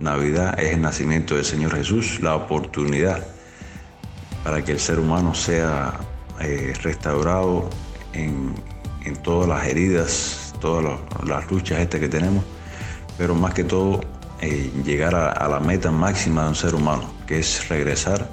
Navidad 0.00 0.58
es 0.58 0.74
el 0.74 0.80
nacimiento 0.80 1.36
del 1.36 1.44
Señor 1.44 1.74
Jesús, 1.74 2.20
la 2.20 2.34
oportunidad 2.34 3.26
para 4.44 4.64
que 4.64 4.72
el 4.72 4.80
ser 4.80 4.98
humano 4.98 5.34
sea 5.34 6.00
eh, 6.40 6.72
restaurado 6.82 7.68
en, 8.12 8.54
todas 9.22 9.48
las 9.48 9.66
heridas, 9.66 10.54
todas 10.60 10.98
las 11.26 11.50
luchas 11.50 11.80
estas 11.80 12.00
que 12.00 12.08
tenemos, 12.08 12.44
pero 13.18 13.34
más 13.34 13.52
que 13.52 13.64
todo 13.64 14.00
eh, 14.42 14.70
llegar 14.84 15.14
a, 15.14 15.48
la 15.48 15.60
meta 15.60 15.90
máxima 15.90 16.44
de 16.44 16.48
un 16.48 16.54
ser 16.54 16.74
humano, 16.74 17.12
que 17.26 17.40
es 17.40 17.68
regresar 17.68 18.26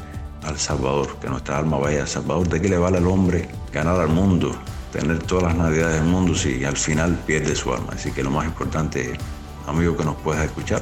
al 0.45 0.57
Salvador, 0.57 1.17
que 1.19 1.27
nuestra 1.27 1.57
alma 1.57 1.77
vaya 1.77 2.01
al 2.01 2.07
Salvador. 2.07 2.47
¿De 2.47 2.61
qué 2.61 2.69
le 2.69 2.77
vale 2.77 2.97
al 2.97 3.07
hombre 3.07 3.49
ganar 3.73 3.99
al 3.99 4.07
mundo, 4.07 4.55
tener 4.93 5.19
todas 5.19 5.43
las 5.43 5.55
navidades 5.55 5.95
del 5.95 6.09
mundo 6.09 6.33
si 6.33 6.63
al 6.63 6.77
final 6.77 7.19
pierde 7.25 7.55
su 7.55 7.73
alma? 7.73 7.89
Así 7.93 8.11
que 8.11 8.23
lo 8.23 8.31
más 8.31 8.45
importante, 8.45 9.17
amigo 9.67 9.97
que 9.97 10.05
nos 10.05 10.15
puedas 10.15 10.45
escuchar, 10.45 10.81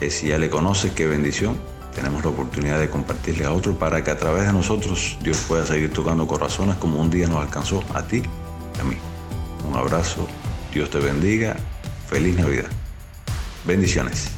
es 0.00 0.14
si 0.14 0.28
ya 0.28 0.38
le 0.38 0.48
conoces, 0.48 0.92
qué 0.92 1.06
bendición. 1.06 1.56
Tenemos 1.92 2.22
la 2.22 2.30
oportunidad 2.30 2.78
de 2.78 2.88
compartirle 2.88 3.46
a 3.46 3.52
otro 3.52 3.76
para 3.76 4.04
que 4.04 4.12
a 4.12 4.16
través 4.16 4.46
de 4.46 4.52
nosotros 4.52 5.18
Dios 5.24 5.38
pueda 5.48 5.66
seguir 5.66 5.92
tocando 5.92 6.24
corazones 6.28 6.76
como 6.76 7.00
un 7.00 7.10
día 7.10 7.26
nos 7.26 7.42
alcanzó 7.42 7.82
a 7.94 8.02
ti 8.02 8.22
y 8.76 8.80
a 8.80 8.84
mí. 8.84 8.96
Un 9.68 9.76
abrazo, 9.76 10.28
Dios 10.72 10.88
te 10.88 11.00
bendiga, 11.00 11.56
feliz 12.08 12.36
Navidad. 12.36 12.79
Bendiciones. 13.64 14.30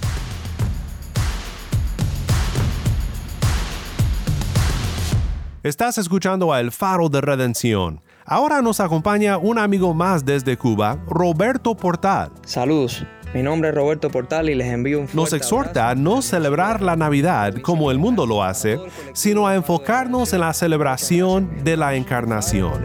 Estás 5.63 5.97
escuchando 5.97 6.53
a 6.53 6.59
El 6.59 6.73
Faro 6.73 7.09
de 7.09 7.21
Redención. 7.21 8.01
Ahora 8.25 8.63
nos 8.63 8.81
acompaña 8.81 9.39
un 9.39 9.59
amigo 9.59 9.95
más 9.95 10.25
desde 10.25 10.57
Cuba, 10.57 10.99
Roberto 11.07 11.77
Portal. 11.77 12.33
Saludos. 12.45 13.05
Mi 13.33 13.43
nombre 13.43 13.71
es 13.71 13.75
Roberto 13.75 14.11
Portal 14.11 14.51
y 14.51 14.55
les 14.55 14.67
envío 14.69 15.01
un 15.01 15.09
Nos 15.15 15.33
exhorta 15.33 15.89
a 15.89 15.95
no 15.95 16.21
celebrar 16.21 16.83
la 16.83 16.97
Navidad 16.97 17.55
como 17.63 17.91
el 17.91 17.99
mundo 17.99 18.27
lo 18.27 18.43
hace, 18.43 18.79
sino 19.15 19.47
a 19.47 19.55
enfocarnos 19.55 20.33
en 20.33 20.41
la 20.41 20.53
celebración 20.53 21.65
de 21.65 21.77
la 21.77 21.95
encarnación. 21.95 22.85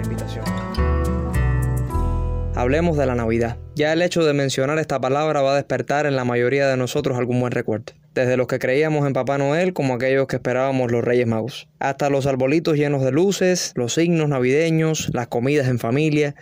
Hablemos 2.55 2.95
de 2.95 3.05
la 3.05 3.15
Navidad. 3.15 3.57
Ya 3.77 3.93
el 3.93 4.01
hecho 4.01 4.25
de 4.25 4.33
mencionar 4.33 4.79
esta 4.79 4.99
palabra 4.99 5.43
va 5.43 5.53
a 5.53 5.55
despertar 5.55 6.07
en 6.07 6.15
la 6.15 6.25
mayoría 6.25 6.67
de 6.67 6.77
nosotros 6.77 7.15
algún 7.15 7.39
buen 7.39 7.51
recuerdo. 7.51 7.93
Desde 8.15 8.35
los 8.35 8.47
que 8.47 8.57
creíamos 8.57 9.05
en 9.05 9.13
Papá 9.13 9.37
Noel 9.37 9.73
como 9.73 9.93
aquellos 9.93 10.25
que 10.25 10.37
esperábamos 10.37 10.91
los 10.91 11.03
Reyes 11.03 11.27
Magos. 11.27 11.67
Hasta 11.77 12.09
los 12.09 12.25
arbolitos 12.25 12.75
llenos 12.75 13.03
de 13.03 13.11
luces, 13.11 13.73
los 13.75 13.93
signos 13.93 14.29
navideños, 14.29 15.11
las 15.13 15.27
comidas 15.27 15.67
en 15.67 15.77
familia 15.77 16.33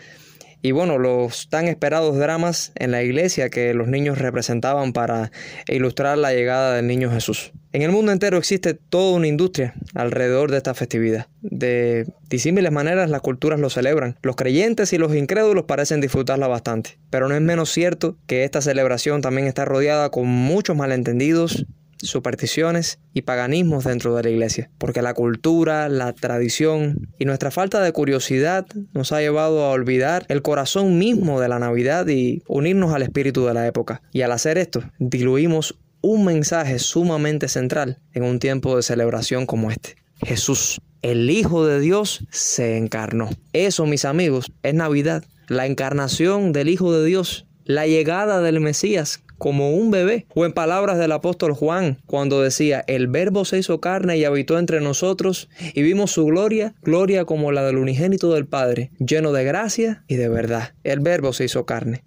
y 0.66 0.72
bueno, 0.72 0.98
los 0.98 1.48
tan 1.48 1.68
esperados 1.68 2.18
dramas 2.18 2.72
en 2.74 2.90
la 2.90 3.04
iglesia 3.04 3.52
que 3.52 3.76
los 3.76 3.88
niños 3.88 4.18
representaban 4.18 4.94
para 4.94 5.32
ilustrar 5.68 6.18
la 6.18 6.34
llegada 6.34 6.74
del 6.74 6.88
niño 6.88 7.12
Jesús. 7.12 7.52
En 7.72 7.84
el 7.84 7.92
mundo 7.92 8.12
entero 8.12 8.40
existe 8.40 8.74
toda 8.74 9.16
una 9.16 9.28
industria 9.28 9.76
alrededor 9.94 10.50
de 10.50 10.58
esta 10.58 10.74
festividad. 10.74 11.28
De 11.42 12.08
disímiles 12.32 12.72
maneras 12.72 13.12
las 13.12 13.22
culturas 13.22 13.60
lo 13.60 13.70
celebran. 13.70 14.18
Los 14.24 14.36
creyentes 14.36 14.92
y 14.92 14.98
los 14.98 15.14
incrédulos 15.14 15.66
parecen 15.66 16.02
disfrutarla 16.02 16.48
bastante. 16.48 16.98
Pero 17.12 17.30
no 17.30 17.36
es 17.36 17.42
menos 17.42 17.70
cierto 17.70 18.18
que 18.26 18.44
esta 18.44 18.60
celebración 18.60 19.22
también 19.22 19.46
está 19.46 19.66
rodeada 19.66 20.10
con 20.10 20.26
muchos 20.26 20.76
malentendidos 20.76 21.68
supersticiones 21.98 23.00
y 23.14 23.22
paganismos 23.22 23.86
dentro 23.86 24.16
de 24.16 24.24
la 24.24 24.30
iglesia, 24.30 24.70
porque 24.78 25.02
la 25.02 25.14
cultura, 25.14 25.90
la 25.90 26.14
tradición 26.14 27.10
y 27.18 27.26
nuestra 27.26 27.52
falta 27.52 27.82
de 27.82 27.92
curiosidad 27.92 28.66
nos 28.94 29.12
ha 29.12 29.22
llevado 29.22 29.64
a 29.64 29.72
olvidar 29.72 30.26
el 30.30 30.42
corazón 30.42 30.98
mismo 30.98 31.40
de 31.40 31.48
la 31.48 31.60
Navidad 31.60 32.08
y 32.08 32.44
unirnos 32.48 32.94
al 32.94 33.04
espíritu 33.04 33.46
de 33.46 33.54
la 33.54 33.68
época. 33.68 34.02
Y 34.12 34.22
al 34.22 34.32
hacer 34.32 34.58
esto, 34.58 34.84
diluimos 35.00 35.80
un 36.02 36.24
mensaje 36.26 36.78
sumamente 36.80 37.48
central 37.48 38.00
en 38.14 38.24
un 38.24 38.40
tiempo 38.40 38.76
de 38.76 38.84
celebración 38.84 39.46
como 39.46 39.72
este. 39.72 39.96
Jesús, 40.22 40.80
el 41.02 41.30
Hijo 41.30 41.66
de 41.66 41.80
Dios, 41.80 42.26
se 42.30 42.78
encarnó. 42.78 43.30
Eso, 43.54 43.86
mis 43.86 44.06
amigos, 44.06 44.52
es 44.64 44.74
Navidad, 44.74 45.24
la 45.48 45.66
encarnación 45.66 46.52
del 46.52 46.70
Hijo 46.70 46.94
de 46.94 47.06
Dios, 47.06 47.48
la 47.64 47.88
llegada 47.88 48.42
del 48.42 48.60
Mesías 48.60 49.22
como 49.38 49.72
un 49.72 49.92
bebé. 49.92 50.26
O 50.34 50.46
en 50.46 50.54
palabras 50.54 50.98
del 50.98 51.12
apóstol 51.12 51.54
Juan, 51.54 52.00
cuando 52.06 52.42
decía, 52.42 52.84
el 52.88 53.08
verbo 53.08 53.46
se 53.46 53.58
hizo 53.58 53.80
carne 53.80 54.18
y 54.18 54.26
habitó 54.26 54.60
entre 54.60 54.82
nosotros 54.82 55.50
y 55.74 55.82
vimos 55.82 56.12
su 56.12 56.26
gloria, 56.26 56.76
gloria 56.82 57.26
como 57.26 57.52
la 57.52 57.64
del 57.64 57.78
unigénito 57.78 58.34
del 58.34 58.46
Padre, 58.46 58.92
lleno 59.00 59.32
de 59.32 59.44
gracia 59.44 60.04
y 60.08 60.16
de 60.16 60.30
verdad. 60.30 60.74
El 60.84 61.00
verbo 61.00 61.34
se 61.34 61.46
hizo 61.46 61.66
carne. 61.66 62.04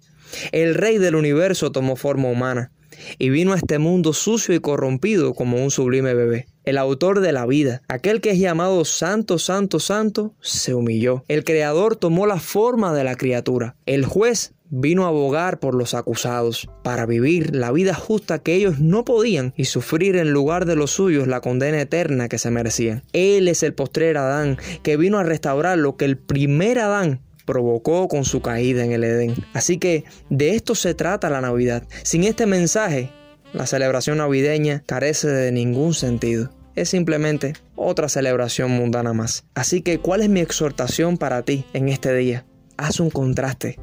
El 0.51 0.75
rey 0.75 0.97
del 0.97 1.15
universo 1.15 1.71
tomó 1.71 1.95
forma 1.95 2.29
humana 2.29 2.71
y 3.17 3.29
vino 3.29 3.53
a 3.53 3.57
este 3.57 3.79
mundo 3.79 4.13
sucio 4.13 4.53
y 4.53 4.59
corrompido 4.59 5.33
como 5.33 5.63
un 5.63 5.71
sublime 5.71 6.13
bebé. 6.13 6.47
El 6.65 6.77
autor 6.77 7.21
de 7.21 7.31
la 7.31 7.45
vida, 7.45 7.81
aquel 7.87 8.21
que 8.21 8.31
es 8.31 8.39
llamado 8.39 8.85
Santo, 8.85 9.39
Santo, 9.39 9.79
Santo, 9.79 10.35
se 10.41 10.73
humilló. 10.73 11.23
El 11.27 11.43
Creador 11.43 11.95
tomó 11.95 12.27
la 12.27 12.39
forma 12.39 12.93
de 12.93 13.03
la 13.03 13.15
criatura. 13.15 13.75
El 13.85 14.05
juez 14.05 14.53
vino 14.69 15.05
a 15.05 15.09
abogar 15.09 15.59
por 15.59 15.75
los 15.75 15.93
acusados, 15.93 16.69
para 16.83 17.05
vivir 17.05 17.55
la 17.55 17.71
vida 17.71 17.93
justa 17.93 18.39
que 18.39 18.53
ellos 18.53 18.79
no 18.79 19.03
podían 19.03 19.53
y 19.55 19.65
sufrir 19.65 20.15
en 20.15 20.31
lugar 20.31 20.65
de 20.65 20.75
los 20.75 20.91
suyos 20.91 21.27
la 21.27 21.41
condena 21.41 21.81
eterna 21.81 22.29
que 22.29 22.37
se 22.37 22.51
merecían. 22.51 23.03
Él 23.13 23.47
es 23.47 23.63
el 23.63 23.73
postrer 23.73 24.17
Adán, 24.17 24.57
que 24.83 24.97
vino 24.97 25.17
a 25.17 25.23
restaurar 25.23 25.77
lo 25.77 25.97
que 25.97 26.05
el 26.05 26.17
primer 26.17 26.79
Adán 26.79 27.21
provocó 27.45 28.07
con 28.07 28.25
su 28.25 28.41
caída 28.41 28.83
en 28.83 28.91
el 28.91 29.03
Edén. 29.03 29.33
Así 29.53 29.79
que 29.79 30.03
de 30.29 30.55
esto 30.55 30.75
se 30.75 30.93
trata 30.93 31.31
la 31.31 31.41
Navidad. 31.41 31.83
Sin 32.03 32.23
este 32.23 32.45
mensaje, 32.45 33.11
la 33.53 33.65
celebración 33.65 34.19
navideña 34.19 34.83
carece 34.85 35.29
de 35.29 35.51
ningún 35.51 35.95
sentido. 35.95 36.51
Es 36.75 36.89
simplemente 36.89 37.53
otra 37.75 38.07
celebración 38.07 38.71
mundana 38.71 39.13
más. 39.13 39.45
Así 39.55 39.81
que, 39.81 39.99
¿cuál 39.99 40.21
es 40.21 40.29
mi 40.29 40.39
exhortación 40.39 41.17
para 41.17 41.41
ti 41.41 41.65
en 41.73 41.89
este 41.89 42.15
día? 42.15 42.45
Haz 42.77 42.99
un 42.99 43.09
contraste 43.09 43.79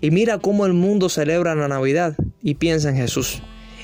y 0.00 0.10
mira 0.10 0.38
cómo 0.38 0.66
el 0.66 0.72
mundo 0.72 1.08
celebra 1.08 1.54
la 1.54 1.68
Navidad 1.68 2.16
y 2.42 2.54
piensa 2.54 2.90
en 2.90 2.96
Jesús. 2.96 3.42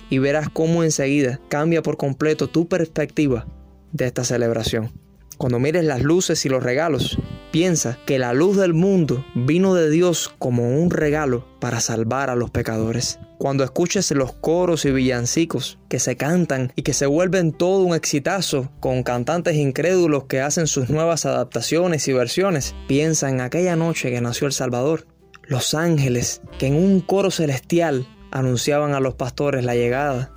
Y 0.08 0.18
verás 0.18 0.48
cómo 0.48 0.84
enseguida 0.84 1.40
cambia 1.48 1.82
por 1.82 1.96
completo 1.96 2.48
tu 2.48 2.68
perspectiva 2.68 3.46
de 3.92 4.06
esta 4.06 4.24
celebración. 4.24 4.92
Cuando 5.38 5.58
mires 5.58 5.84
las 5.84 6.02
luces 6.02 6.46
y 6.46 6.48
los 6.48 6.62
regalos, 6.62 7.18
piensa 7.50 7.98
que 8.06 8.18
la 8.18 8.32
luz 8.32 8.56
del 8.56 8.72
mundo 8.72 9.22
vino 9.34 9.74
de 9.74 9.90
Dios 9.90 10.34
como 10.38 10.80
un 10.80 10.90
regalo 10.90 11.46
para 11.60 11.80
salvar 11.80 12.30
a 12.30 12.36
los 12.36 12.50
pecadores. 12.50 13.18
Cuando 13.36 13.62
escuches 13.62 14.10
los 14.12 14.32
coros 14.32 14.86
y 14.86 14.92
villancicos 14.92 15.78
que 15.90 15.98
se 15.98 16.16
cantan 16.16 16.72
y 16.74 16.82
que 16.82 16.94
se 16.94 17.04
vuelven 17.04 17.52
todo 17.52 17.82
un 17.82 17.94
exitazo 17.94 18.70
con 18.80 19.02
cantantes 19.02 19.56
incrédulos 19.56 20.24
que 20.24 20.40
hacen 20.40 20.66
sus 20.66 20.88
nuevas 20.88 21.26
adaptaciones 21.26 22.08
y 22.08 22.14
versiones, 22.14 22.74
piensa 22.88 23.28
en 23.28 23.42
aquella 23.42 23.76
noche 23.76 24.10
que 24.10 24.22
nació 24.22 24.46
el 24.46 24.54
Salvador 24.54 25.06
los 25.46 25.74
ángeles 25.74 26.42
que 26.58 26.66
en 26.66 26.74
un 26.74 27.00
coro 27.00 27.30
celestial 27.30 28.06
anunciaban 28.30 28.94
a 28.94 29.00
los 29.00 29.14
pastores 29.14 29.64
la 29.64 29.74
llegada 29.74 30.32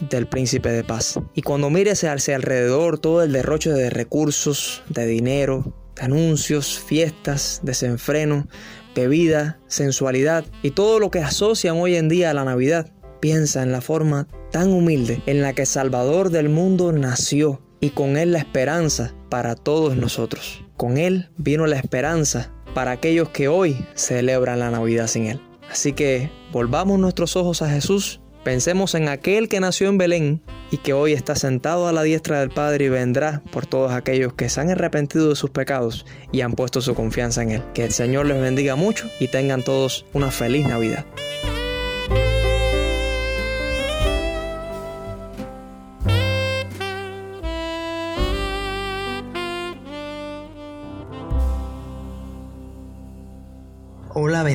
del 0.00 0.26
príncipe 0.26 0.70
de 0.70 0.84
paz. 0.84 1.18
Y 1.34 1.42
cuando 1.42 1.70
mires 1.70 2.04
hacia 2.04 2.36
alrededor 2.36 2.98
todo 2.98 3.22
el 3.22 3.32
derroche 3.32 3.70
de 3.70 3.90
recursos, 3.90 4.82
de 4.88 5.06
dinero, 5.06 5.74
de 5.96 6.02
anuncios, 6.02 6.78
fiestas, 6.78 7.60
desenfreno, 7.62 8.48
bebida, 8.94 9.58
sensualidad 9.66 10.44
y 10.62 10.72
todo 10.72 10.98
lo 10.98 11.10
que 11.10 11.20
asocian 11.20 11.76
hoy 11.76 11.96
en 11.96 12.08
día 12.08 12.30
a 12.30 12.34
la 12.34 12.44
Navidad, 12.44 12.92
piensa 13.20 13.62
en 13.62 13.72
la 13.72 13.80
forma 13.80 14.28
tan 14.52 14.72
humilde 14.72 15.22
en 15.26 15.42
la 15.42 15.52
que 15.52 15.66
Salvador 15.66 16.30
del 16.30 16.48
mundo 16.48 16.92
nació 16.92 17.60
y 17.80 17.90
con 17.90 18.16
él 18.16 18.32
la 18.32 18.38
esperanza 18.38 19.14
para 19.28 19.54
todos 19.54 19.96
nosotros. 19.96 20.64
Con 20.76 20.96
él 20.96 21.30
vino 21.36 21.66
la 21.66 21.76
esperanza 21.76 22.52
para 22.78 22.92
aquellos 22.92 23.30
que 23.30 23.48
hoy 23.48 23.84
celebran 23.94 24.60
la 24.60 24.70
Navidad 24.70 25.08
sin 25.08 25.26
Él. 25.26 25.40
Así 25.68 25.94
que 25.94 26.30
volvamos 26.52 27.00
nuestros 27.00 27.34
ojos 27.34 27.60
a 27.60 27.68
Jesús, 27.68 28.20
pensemos 28.44 28.94
en 28.94 29.08
aquel 29.08 29.48
que 29.48 29.58
nació 29.58 29.88
en 29.88 29.98
Belén 29.98 30.42
y 30.70 30.76
que 30.76 30.92
hoy 30.92 31.12
está 31.12 31.34
sentado 31.34 31.88
a 31.88 31.92
la 31.92 32.04
diestra 32.04 32.38
del 32.38 32.50
Padre 32.50 32.84
y 32.84 32.88
vendrá 32.88 33.42
por 33.50 33.66
todos 33.66 33.90
aquellos 33.90 34.34
que 34.34 34.48
se 34.48 34.60
han 34.60 34.70
arrepentido 34.70 35.28
de 35.28 35.34
sus 35.34 35.50
pecados 35.50 36.06
y 36.30 36.42
han 36.42 36.52
puesto 36.52 36.80
su 36.80 36.94
confianza 36.94 37.42
en 37.42 37.50
Él. 37.50 37.62
Que 37.74 37.82
el 37.82 37.90
Señor 37.90 38.26
les 38.26 38.40
bendiga 38.40 38.76
mucho 38.76 39.08
y 39.18 39.26
tengan 39.26 39.64
todos 39.64 40.06
una 40.12 40.30
feliz 40.30 40.64
Navidad. 40.64 41.04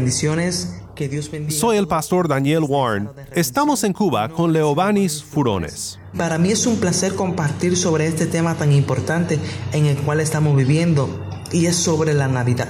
Bendiciones. 0.04 0.82
Que 0.96 1.08
Dios 1.08 1.32
bendiga. 1.32 1.58
Soy 1.58 1.78
el 1.78 1.88
pastor 1.88 2.28
Daniel 2.28 2.66
Warren. 2.68 3.10
Estamos 3.32 3.86
en 3.86 3.94
Cuba 3.94 4.28
con 4.28 4.52
Leobanis 4.52 5.24
Furones. 5.24 5.98
Para 6.18 6.38
mí 6.38 6.52
es 6.52 6.68
un 6.68 6.76
placer 6.76 7.16
compartir 7.16 7.78
sobre 7.78 8.06
este 8.08 8.26
tema 8.26 8.56
tan 8.56 8.74
importante 8.74 9.40
en 9.72 9.86
el 9.86 9.96
cual 9.96 10.20
estamos 10.20 10.58
viviendo 10.58 11.10
y 11.54 11.68
es 11.68 11.78
sobre 11.78 12.14
la 12.14 12.28
Navidad. 12.28 12.68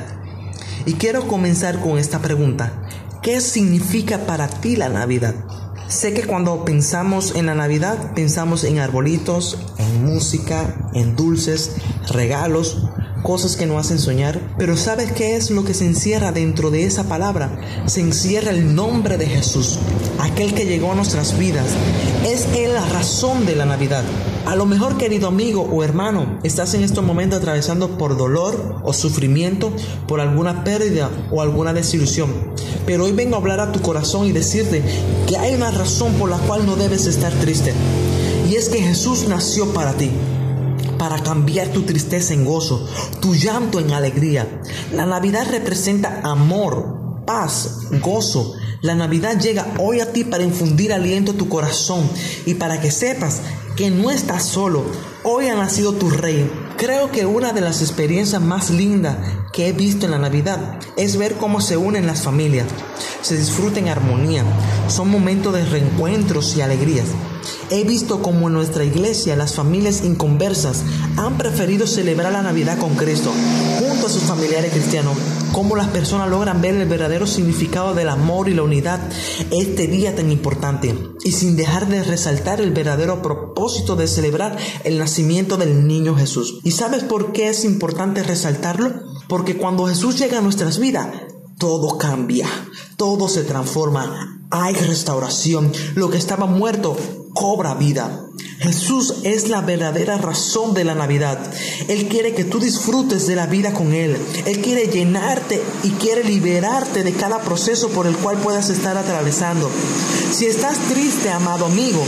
Y 0.85 0.93
quiero 0.93 1.27
comenzar 1.27 1.81
con 1.81 1.97
esta 1.97 2.19
pregunta. 2.19 2.87
¿Qué 3.23 3.41
significa 3.41 4.27
para 4.27 4.47
ti 4.47 4.75
la 4.75 4.89
Navidad? 4.89 5.33
Sé 5.87 6.13
que 6.13 6.27
cuando 6.27 6.63
pensamos 6.63 7.35
en 7.35 7.47
la 7.47 7.55
Navidad 7.55 8.13
pensamos 8.13 8.63
en 8.63 8.77
arbolitos, 8.77 9.57
en 9.79 10.05
música, 10.05 10.91
en 10.93 11.15
dulces, 11.15 11.77
regalos, 12.11 12.77
cosas 13.23 13.55
que 13.55 13.65
nos 13.65 13.83
hacen 13.83 13.97
soñar. 13.97 14.39
Pero 14.57 14.77
¿sabes 14.77 15.11
qué 15.13 15.35
es 15.35 15.49
lo 15.49 15.63
que 15.63 15.73
se 15.73 15.85
encierra 15.85 16.31
dentro 16.31 16.69
de 16.69 16.85
esa 16.85 17.05
palabra? 17.05 17.59
Se 17.87 18.01
encierra 18.01 18.51
el 18.51 18.75
nombre 18.75 19.17
de 19.17 19.25
Jesús, 19.25 19.79
aquel 20.19 20.53
que 20.53 20.65
llegó 20.65 20.91
a 20.91 20.95
nuestras 20.95 21.37
vidas. 21.39 21.65
Es 22.25 22.47
Él 22.55 22.73
la 22.73 22.85
razón 22.85 23.45
de 23.45 23.55
la 23.55 23.65
Navidad. 23.65 24.03
A 24.45 24.55
lo 24.55 24.65
mejor, 24.65 24.97
querido 24.97 25.29
amigo 25.29 25.61
o 25.61 25.83
hermano, 25.83 26.37
estás 26.43 26.73
en 26.73 26.83
estos 26.83 27.03
momentos 27.03 27.39
atravesando 27.39 27.97
por 27.97 28.17
dolor 28.17 28.81
o 28.83 28.91
sufrimiento, 28.91 29.71
por 30.07 30.19
alguna 30.19 30.65
pérdida 30.65 31.09
o 31.31 31.41
alguna 31.41 31.73
desilusión. 31.73 32.29
Pero 32.85 33.05
hoy 33.05 33.13
vengo 33.13 33.35
a 33.35 33.39
hablar 33.39 33.61
a 33.61 33.71
tu 33.71 33.81
corazón 33.81 34.27
y 34.27 34.33
decirte 34.33 34.83
que 35.27 35.37
hay 35.37 35.55
una 35.55 35.71
razón 35.71 36.13
por 36.15 36.29
la 36.29 36.37
cual 36.39 36.65
no 36.65 36.75
debes 36.75 37.07
estar 37.07 37.31
triste. 37.33 37.73
Y 38.49 38.55
es 38.55 38.67
que 38.67 38.81
Jesús 38.81 39.27
nació 39.29 39.73
para 39.73 39.93
ti 39.93 40.11
para 41.03 41.21
cambiar 41.21 41.67
tu 41.67 41.81
tristeza 41.81 42.33
en 42.33 42.45
gozo, 42.45 42.87
tu 43.19 43.35
llanto 43.35 43.81
en 43.81 43.91
alegría. 43.91 44.61
La 44.93 45.05
Navidad 45.05 45.45
representa 45.51 46.21
amor, 46.23 47.25
paz, 47.25 47.89
gozo. 48.01 48.53
La 48.81 48.95
Navidad 48.95 49.37
llega 49.37 49.67
hoy 49.79 49.99
a 49.99 50.13
ti 50.13 50.23
para 50.23 50.45
infundir 50.45 50.93
aliento 50.93 51.33
a 51.33 51.35
tu 51.35 51.49
corazón 51.49 52.09
y 52.45 52.53
para 52.53 52.79
que 52.79 52.89
sepas 52.89 53.41
que 53.75 53.91
no 53.91 54.11
estás 54.11 54.45
solo. 54.45 54.85
Hoy 55.25 55.47
ha 55.47 55.55
nacido 55.55 55.91
tu 55.91 56.09
rey. 56.09 56.49
Creo 56.77 57.11
que 57.11 57.25
una 57.25 57.51
de 57.51 57.59
las 57.59 57.81
experiencias 57.81 58.41
más 58.41 58.69
lindas 58.69 59.17
que 59.51 59.67
he 59.67 59.73
visto 59.73 60.05
en 60.05 60.13
la 60.13 60.19
Navidad 60.19 60.79
es 60.95 61.17
ver 61.17 61.33
cómo 61.33 61.59
se 61.59 61.75
unen 61.75 62.07
las 62.07 62.21
familias, 62.21 62.67
se 63.21 63.35
disfruta 63.35 63.77
en 63.77 63.89
armonía. 63.89 64.45
Son 64.87 65.09
momentos 65.09 65.53
de 65.53 65.65
reencuentros 65.65 66.55
y 66.55 66.61
alegrías. 66.61 67.07
He 67.69 67.83
visto 67.83 68.21
como 68.21 68.47
en 68.47 68.53
nuestra 68.53 68.83
iglesia 68.83 69.35
las 69.35 69.53
familias 69.53 70.03
inconversas 70.03 70.83
han 71.17 71.37
preferido 71.37 71.87
celebrar 71.87 72.31
la 72.31 72.41
Navidad 72.41 72.77
con 72.77 72.95
Cristo 72.95 73.31
junto 73.79 74.07
a 74.07 74.09
sus 74.09 74.23
familiares 74.23 74.71
cristianos. 74.71 75.17
Cómo 75.51 75.75
las 75.75 75.87
personas 75.87 76.29
logran 76.29 76.61
ver 76.61 76.75
el 76.75 76.87
verdadero 76.87 77.27
significado 77.27 77.93
del 77.93 78.09
amor 78.09 78.49
y 78.49 78.53
la 78.53 78.63
unidad 78.63 78.99
este 79.51 79.87
día 79.87 80.15
tan 80.15 80.31
importante 80.31 80.95
y 81.23 81.31
sin 81.31 81.55
dejar 81.55 81.87
de 81.87 82.03
resaltar 82.03 82.59
el 82.59 82.71
verdadero 82.71 83.21
propósito 83.21 83.95
de 83.95 84.07
celebrar 84.07 84.57
el 84.83 84.97
nacimiento 84.97 85.57
del 85.57 85.87
niño 85.87 86.15
Jesús. 86.15 86.59
¿Y 86.63 86.71
sabes 86.71 87.03
por 87.03 87.33
qué 87.33 87.49
es 87.49 87.65
importante 87.65 88.23
resaltarlo? 88.23 88.91
Porque 89.27 89.57
cuando 89.57 89.87
Jesús 89.87 90.17
llega 90.17 90.39
a 90.39 90.41
nuestras 90.41 90.79
vidas, 90.79 91.07
todo 91.57 91.97
cambia, 91.97 92.47
todo 92.97 93.27
se 93.27 93.43
transforma, 93.43 94.42
hay 94.53 94.75
restauración, 94.75 95.73
lo 95.95 96.11
que 96.11 96.17
estaba 96.17 96.45
muerto 96.45 96.95
cobra 97.33 97.73
vida. 97.73 98.27
Jesús 98.59 99.15
es 99.23 99.49
la 99.49 99.61
verdadera 99.61 100.17
razón 100.19 100.75
de 100.75 100.83
la 100.83 100.93
Navidad. 100.93 101.39
Él 101.87 102.07
quiere 102.07 102.35
que 102.35 102.43
tú 102.43 102.59
disfrutes 102.59 103.25
de 103.25 103.35
la 103.35 103.47
vida 103.47 103.73
con 103.73 103.93
Él. 103.93 104.15
Él 104.45 104.61
quiere 104.61 104.87
llenarte 104.87 105.61
y 105.81 105.89
quiere 105.91 106.23
liberarte 106.23 107.03
de 107.03 107.13
cada 107.13 107.41
proceso 107.41 107.89
por 107.89 108.05
el 108.05 108.15
cual 108.15 108.37
puedas 108.37 108.69
estar 108.69 108.95
atravesando. 108.95 109.69
Si 110.31 110.45
estás 110.45 110.77
triste, 110.87 111.29
amado 111.31 111.65
amigo, 111.65 112.03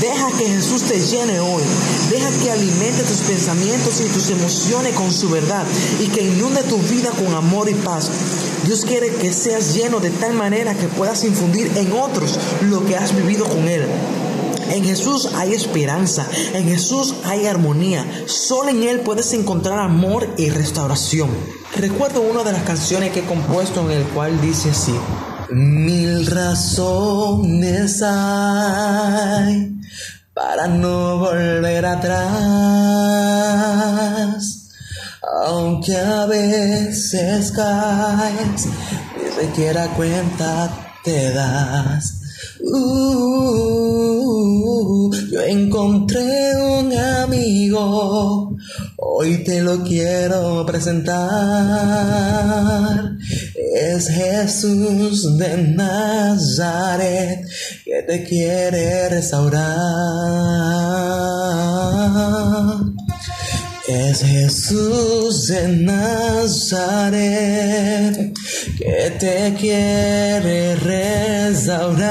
deja 0.00 0.28
que 0.38 0.46
Jesús 0.46 0.82
te 0.82 0.98
llene 0.98 1.38
hoy. 1.38 1.62
Deja 2.10 2.30
que 2.42 2.50
alimente 2.50 3.02
tus 3.02 3.18
pensamientos 3.18 4.00
y 4.00 4.08
tus 4.08 4.30
emociones 4.30 4.94
con 4.94 5.12
su 5.12 5.28
verdad 5.28 5.64
y 6.00 6.06
que 6.06 6.22
inunde 6.22 6.62
tu 6.62 6.78
vida 6.78 7.10
con 7.10 7.34
amor 7.34 7.68
y 7.68 7.74
paz. 7.74 8.10
Dios 8.64 8.84
quiere 8.84 9.08
que 9.14 9.32
seas 9.32 9.74
lleno 9.74 10.00
de 10.00 10.10
tal 10.10 10.34
manera 10.34 10.74
que 10.74 10.86
puedas 10.88 11.24
infundir 11.24 11.70
en 11.76 11.92
otros 11.92 12.38
lo 12.62 12.84
que 12.84 12.96
has 12.96 13.16
vivido 13.16 13.46
con 13.46 13.68
Él. 13.68 13.86
En 14.70 14.84
Jesús 14.84 15.30
hay 15.34 15.52
esperanza, 15.52 16.28
en 16.54 16.64
Jesús 16.64 17.14
hay 17.24 17.46
armonía. 17.46 18.06
Solo 18.26 18.68
en 18.70 18.84
Él 18.84 19.00
puedes 19.00 19.32
encontrar 19.32 19.80
amor 19.80 20.28
y 20.36 20.50
restauración. 20.50 21.30
Recuerdo 21.76 22.20
una 22.20 22.44
de 22.44 22.52
las 22.52 22.62
canciones 22.62 23.10
que 23.10 23.20
he 23.20 23.24
compuesto 23.24 23.80
en 23.80 23.90
el 23.98 24.04
cual 24.04 24.40
dice 24.40 24.70
así. 24.70 24.94
Mil 25.50 26.26
razones 26.26 28.00
hay 28.02 29.72
para 30.32 30.68
no 30.68 31.18
volver 31.18 31.86
atrás. 31.86 32.20
Aunque 35.42 35.96
a 35.96 36.26
veces 36.26 37.50
caes, 37.52 38.66
ni 39.16 39.30
siquiera 39.40 39.88
cuenta 39.96 40.70
te 41.02 41.32
das. 41.32 42.20
Uh, 42.62 43.50
yo 45.30 45.40
encontré 45.40 46.54
un 46.56 46.92
amigo, 46.92 48.54
hoy 48.98 49.42
te 49.42 49.62
lo 49.62 49.82
quiero 49.82 50.66
presentar. 50.66 51.16
Es 53.74 54.08
Jesús 54.08 55.38
de 55.38 55.56
Nazaret 55.74 57.46
que 57.84 58.02
te 58.06 58.24
quiere 58.24 59.08
restaurar. 59.08 59.70
Es 63.92 64.22
Jesús 64.22 65.48
de 65.48 65.66
Nazaret 65.66 67.18
que 68.78 69.10
te 69.18 69.52
quiere 69.58 70.76
restaurar 70.76 72.06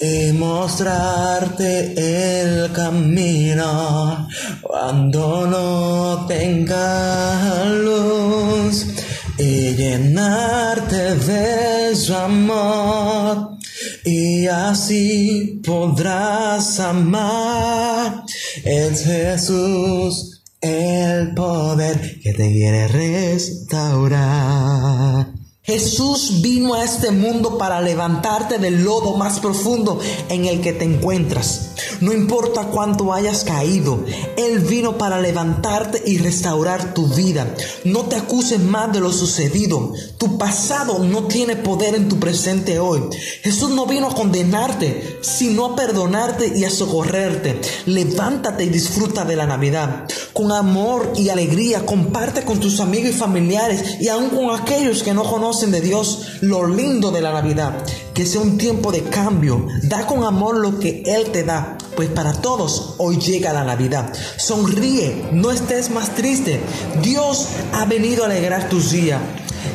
y 0.00 0.30
mostrarte 0.32 1.94
el 1.96 2.70
camino 2.70 4.28
cuando 4.60 5.44
no 5.48 6.24
tenga 6.28 7.64
luz 7.64 8.86
y 9.38 9.74
llenarte 9.74 11.16
de 11.16 11.96
su 11.96 12.14
amor 12.14 13.58
y 14.04 14.46
así 14.46 15.60
podrás 15.64 16.78
amar. 16.80 18.24
Es 18.64 19.04
Jesús 19.04 20.42
el 20.60 21.34
poder 21.34 22.20
que 22.20 22.32
te 22.32 22.52
quiere 22.52 22.86
restaurar. 22.88 24.22
Jesús 25.64 26.42
vino 26.42 26.74
a 26.74 26.82
este 26.82 27.12
mundo 27.12 27.56
para 27.56 27.80
levantarte 27.80 28.58
del 28.58 28.82
lodo 28.82 29.16
más 29.16 29.38
profundo 29.38 30.00
en 30.28 30.46
el 30.46 30.60
que 30.60 30.72
te 30.72 30.84
encuentras. 30.84 31.70
No 32.00 32.12
importa 32.12 32.64
cuánto 32.64 33.12
hayas 33.12 33.44
caído, 33.44 34.04
Él 34.36 34.58
vino 34.58 34.98
para 34.98 35.20
levantarte 35.20 36.02
y 36.04 36.18
restaurar 36.18 36.94
tu 36.94 37.06
vida. 37.06 37.54
No 37.84 38.06
te 38.06 38.16
acuses 38.16 38.58
más 38.58 38.92
de 38.92 38.98
lo 38.98 39.12
sucedido. 39.12 39.92
Tu 40.18 40.36
pasado 40.36 40.98
no 40.98 41.28
tiene 41.28 41.54
poder 41.54 41.94
en 41.94 42.08
tu 42.08 42.18
presente 42.18 42.80
hoy. 42.80 43.00
Jesús 43.42 43.70
no 43.70 43.86
vino 43.86 44.08
a 44.08 44.14
condenarte, 44.16 45.20
sino 45.20 45.66
a 45.66 45.76
perdonarte 45.76 46.52
y 46.56 46.64
a 46.64 46.70
socorrerte. 46.70 47.60
Levántate 47.86 48.64
y 48.64 48.68
disfruta 48.68 49.24
de 49.24 49.36
la 49.36 49.46
Navidad. 49.46 50.08
Con 50.32 50.50
amor 50.50 51.12
y 51.14 51.28
alegría 51.28 51.86
comparte 51.86 52.42
con 52.42 52.58
tus 52.58 52.80
amigos 52.80 53.10
y 53.10 53.14
familiares 53.14 54.00
y 54.00 54.08
aún 54.08 54.30
con 54.30 54.50
aquellos 54.50 55.04
que 55.04 55.14
no 55.14 55.22
de 55.70 55.80
Dios 55.80 56.38
lo 56.40 56.66
lindo 56.66 57.10
de 57.10 57.20
la 57.20 57.32
Navidad. 57.32 57.84
Que 58.14 58.26
sea 58.26 58.40
un 58.40 58.58
tiempo 58.58 58.90
de 58.90 59.02
cambio. 59.02 59.66
Da 59.84 60.06
con 60.06 60.24
amor 60.24 60.56
lo 60.56 60.78
que 60.78 61.02
Él 61.06 61.30
te 61.30 61.44
da. 61.44 61.78
Pues 61.96 62.08
para 62.08 62.32
todos 62.32 62.94
hoy 62.98 63.18
llega 63.18 63.52
la 63.52 63.64
Navidad. 63.64 64.12
Sonríe, 64.36 65.24
no 65.32 65.50
estés 65.50 65.90
más 65.90 66.14
triste. 66.14 66.60
Dios 67.02 67.48
ha 67.72 67.84
venido 67.84 68.24
a 68.24 68.26
alegrar 68.26 68.68
tus 68.68 68.90
días. 68.90 69.20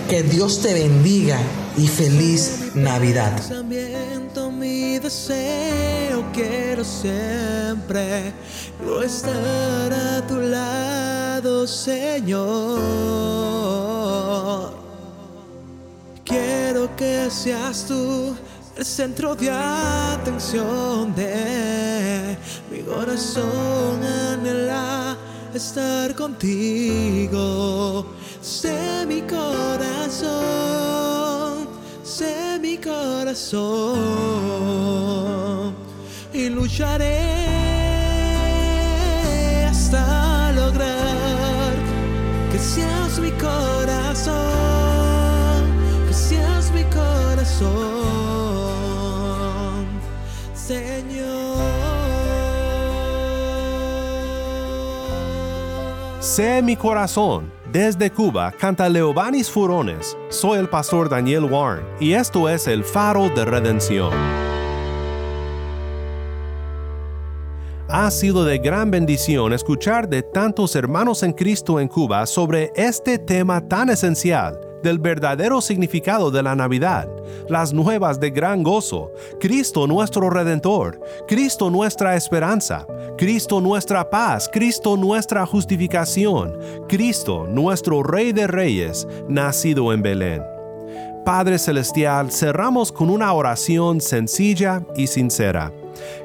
Que 0.09 0.23
Dios 0.23 0.61
te 0.61 0.73
bendiga 0.73 1.39
y 1.77 1.87
feliz 1.87 2.71
Navidad. 2.75 3.31
Mi 4.51 4.97
deseo 4.97 6.25
quiero 6.33 6.83
siempre 6.83 8.33
estar 9.05 9.93
a 9.93 10.25
tu 10.27 10.35
lado, 10.39 11.67
Señor. 11.67 12.47
Quiero 16.77 16.95
que 16.95 17.27
seas 17.31 17.85
tú 17.87 18.37
el 18.75 18.85
centro 18.85 19.33
de 19.33 19.49
atención 19.49 21.15
de 21.15 22.37
mi 22.69 22.81
corazón 22.81 24.03
anhela 24.03 25.17
estar 25.55 26.13
contigo. 26.13 28.05
Sé 28.41 29.07
mi 29.07 29.21
corazón, 29.21 30.27
sé 32.03 32.59
mi 32.61 32.77
corazón 32.77 34.03
y 36.31 36.49
lucharé 36.49 37.86
Señor. 50.53 51.57
Sé 56.19 56.61
mi 56.61 56.75
corazón. 56.75 57.51
Desde 57.71 58.11
Cuba 58.11 58.51
canta 58.51 58.87
Leobanis 58.87 59.49
Furones. 59.49 60.15
Soy 60.29 60.59
el 60.59 60.69
pastor 60.69 61.09
Daniel 61.09 61.45
Warren 61.45 61.85
y 61.99 62.13
esto 62.13 62.47
es 62.47 62.67
el 62.67 62.83
faro 62.83 63.29
de 63.29 63.43
redención. 63.43 64.11
Ha 67.89 68.11
sido 68.11 68.43
de 68.43 68.57
gran 68.57 68.91
bendición 68.91 69.53
escuchar 69.53 70.07
de 70.09 70.21
tantos 70.21 70.75
hermanos 70.75 71.23
en 71.23 71.33
Cristo 71.33 71.79
en 71.79 71.87
Cuba 71.87 72.25
sobre 72.25 72.71
este 72.75 73.17
tema 73.17 73.61
tan 73.67 73.89
esencial 73.89 74.66
del 74.83 74.99
verdadero 74.99 75.61
significado 75.61 76.31
de 76.31 76.43
la 76.43 76.55
Navidad, 76.55 77.07
las 77.49 77.73
nuevas 77.73 78.19
de 78.19 78.29
gran 78.29 78.63
gozo, 78.63 79.11
Cristo 79.39 79.87
nuestro 79.87 80.29
Redentor, 80.29 80.99
Cristo 81.27 81.69
nuestra 81.69 82.15
esperanza, 82.15 82.85
Cristo 83.17 83.61
nuestra 83.61 84.09
paz, 84.09 84.49
Cristo 84.51 84.97
nuestra 84.97 85.45
justificación, 85.45 86.57
Cristo 86.87 87.45
nuestro 87.49 88.03
Rey 88.03 88.33
de 88.33 88.47
Reyes, 88.47 89.07
nacido 89.27 89.93
en 89.93 90.01
Belén. 90.01 90.43
Padre 91.25 91.59
Celestial, 91.59 92.31
cerramos 92.31 92.91
con 92.91 93.09
una 93.09 93.33
oración 93.33 93.99
sencilla 93.99 94.85
y 94.95 95.07
sincera. 95.07 95.73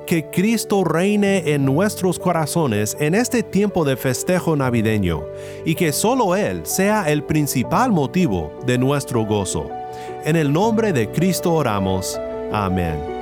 Que 0.06 0.26
Cristo 0.30 0.84
reine 0.84 1.52
en 1.52 1.64
nuestros 1.64 2.18
corazones 2.18 2.96
en 3.00 3.14
este 3.14 3.42
tiempo 3.42 3.84
de 3.84 3.96
festejo 3.96 4.56
navideño 4.56 5.24
y 5.64 5.74
que 5.74 5.92
solo 5.92 6.36
Él 6.36 6.62
sea 6.64 7.10
el 7.10 7.22
principal 7.22 7.92
motivo 7.92 8.52
de 8.66 8.78
nuestro 8.78 9.24
gozo. 9.24 9.70
En 10.24 10.36
el 10.36 10.52
nombre 10.52 10.92
de 10.92 11.10
Cristo 11.10 11.52
oramos. 11.52 12.18
Amén. 12.52 13.21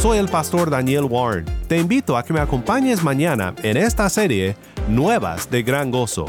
Soy 0.00 0.16
el 0.16 0.28
pastor 0.28 0.70
Daniel 0.70 1.04
Warren. 1.04 1.44
Te 1.68 1.76
invito 1.76 2.16
a 2.16 2.22
que 2.22 2.32
me 2.32 2.40
acompañes 2.40 3.02
mañana 3.02 3.54
en 3.62 3.76
esta 3.76 4.08
serie 4.08 4.56
Nuevas 4.88 5.50
de 5.50 5.62
Gran 5.62 5.90
Gozo. 5.90 6.24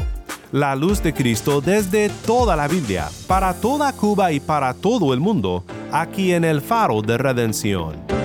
La 0.52 0.76
luz 0.76 1.02
de 1.02 1.14
Cristo 1.14 1.62
desde 1.62 2.10
toda 2.26 2.54
la 2.54 2.68
Biblia, 2.68 3.08
para 3.26 3.54
toda 3.54 3.90
Cuba 3.94 4.30
y 4.30 4.40
para 4.40 4.74
todo 4.74 5.14
el 5.14 5.20
mundo, 5.20 5.64
aquí 5.90 6.34
en 6.34 6.44
el 6.44 6.60
faro 6.60 7.00
de 7.00 7.16
redención. 7.16 8.21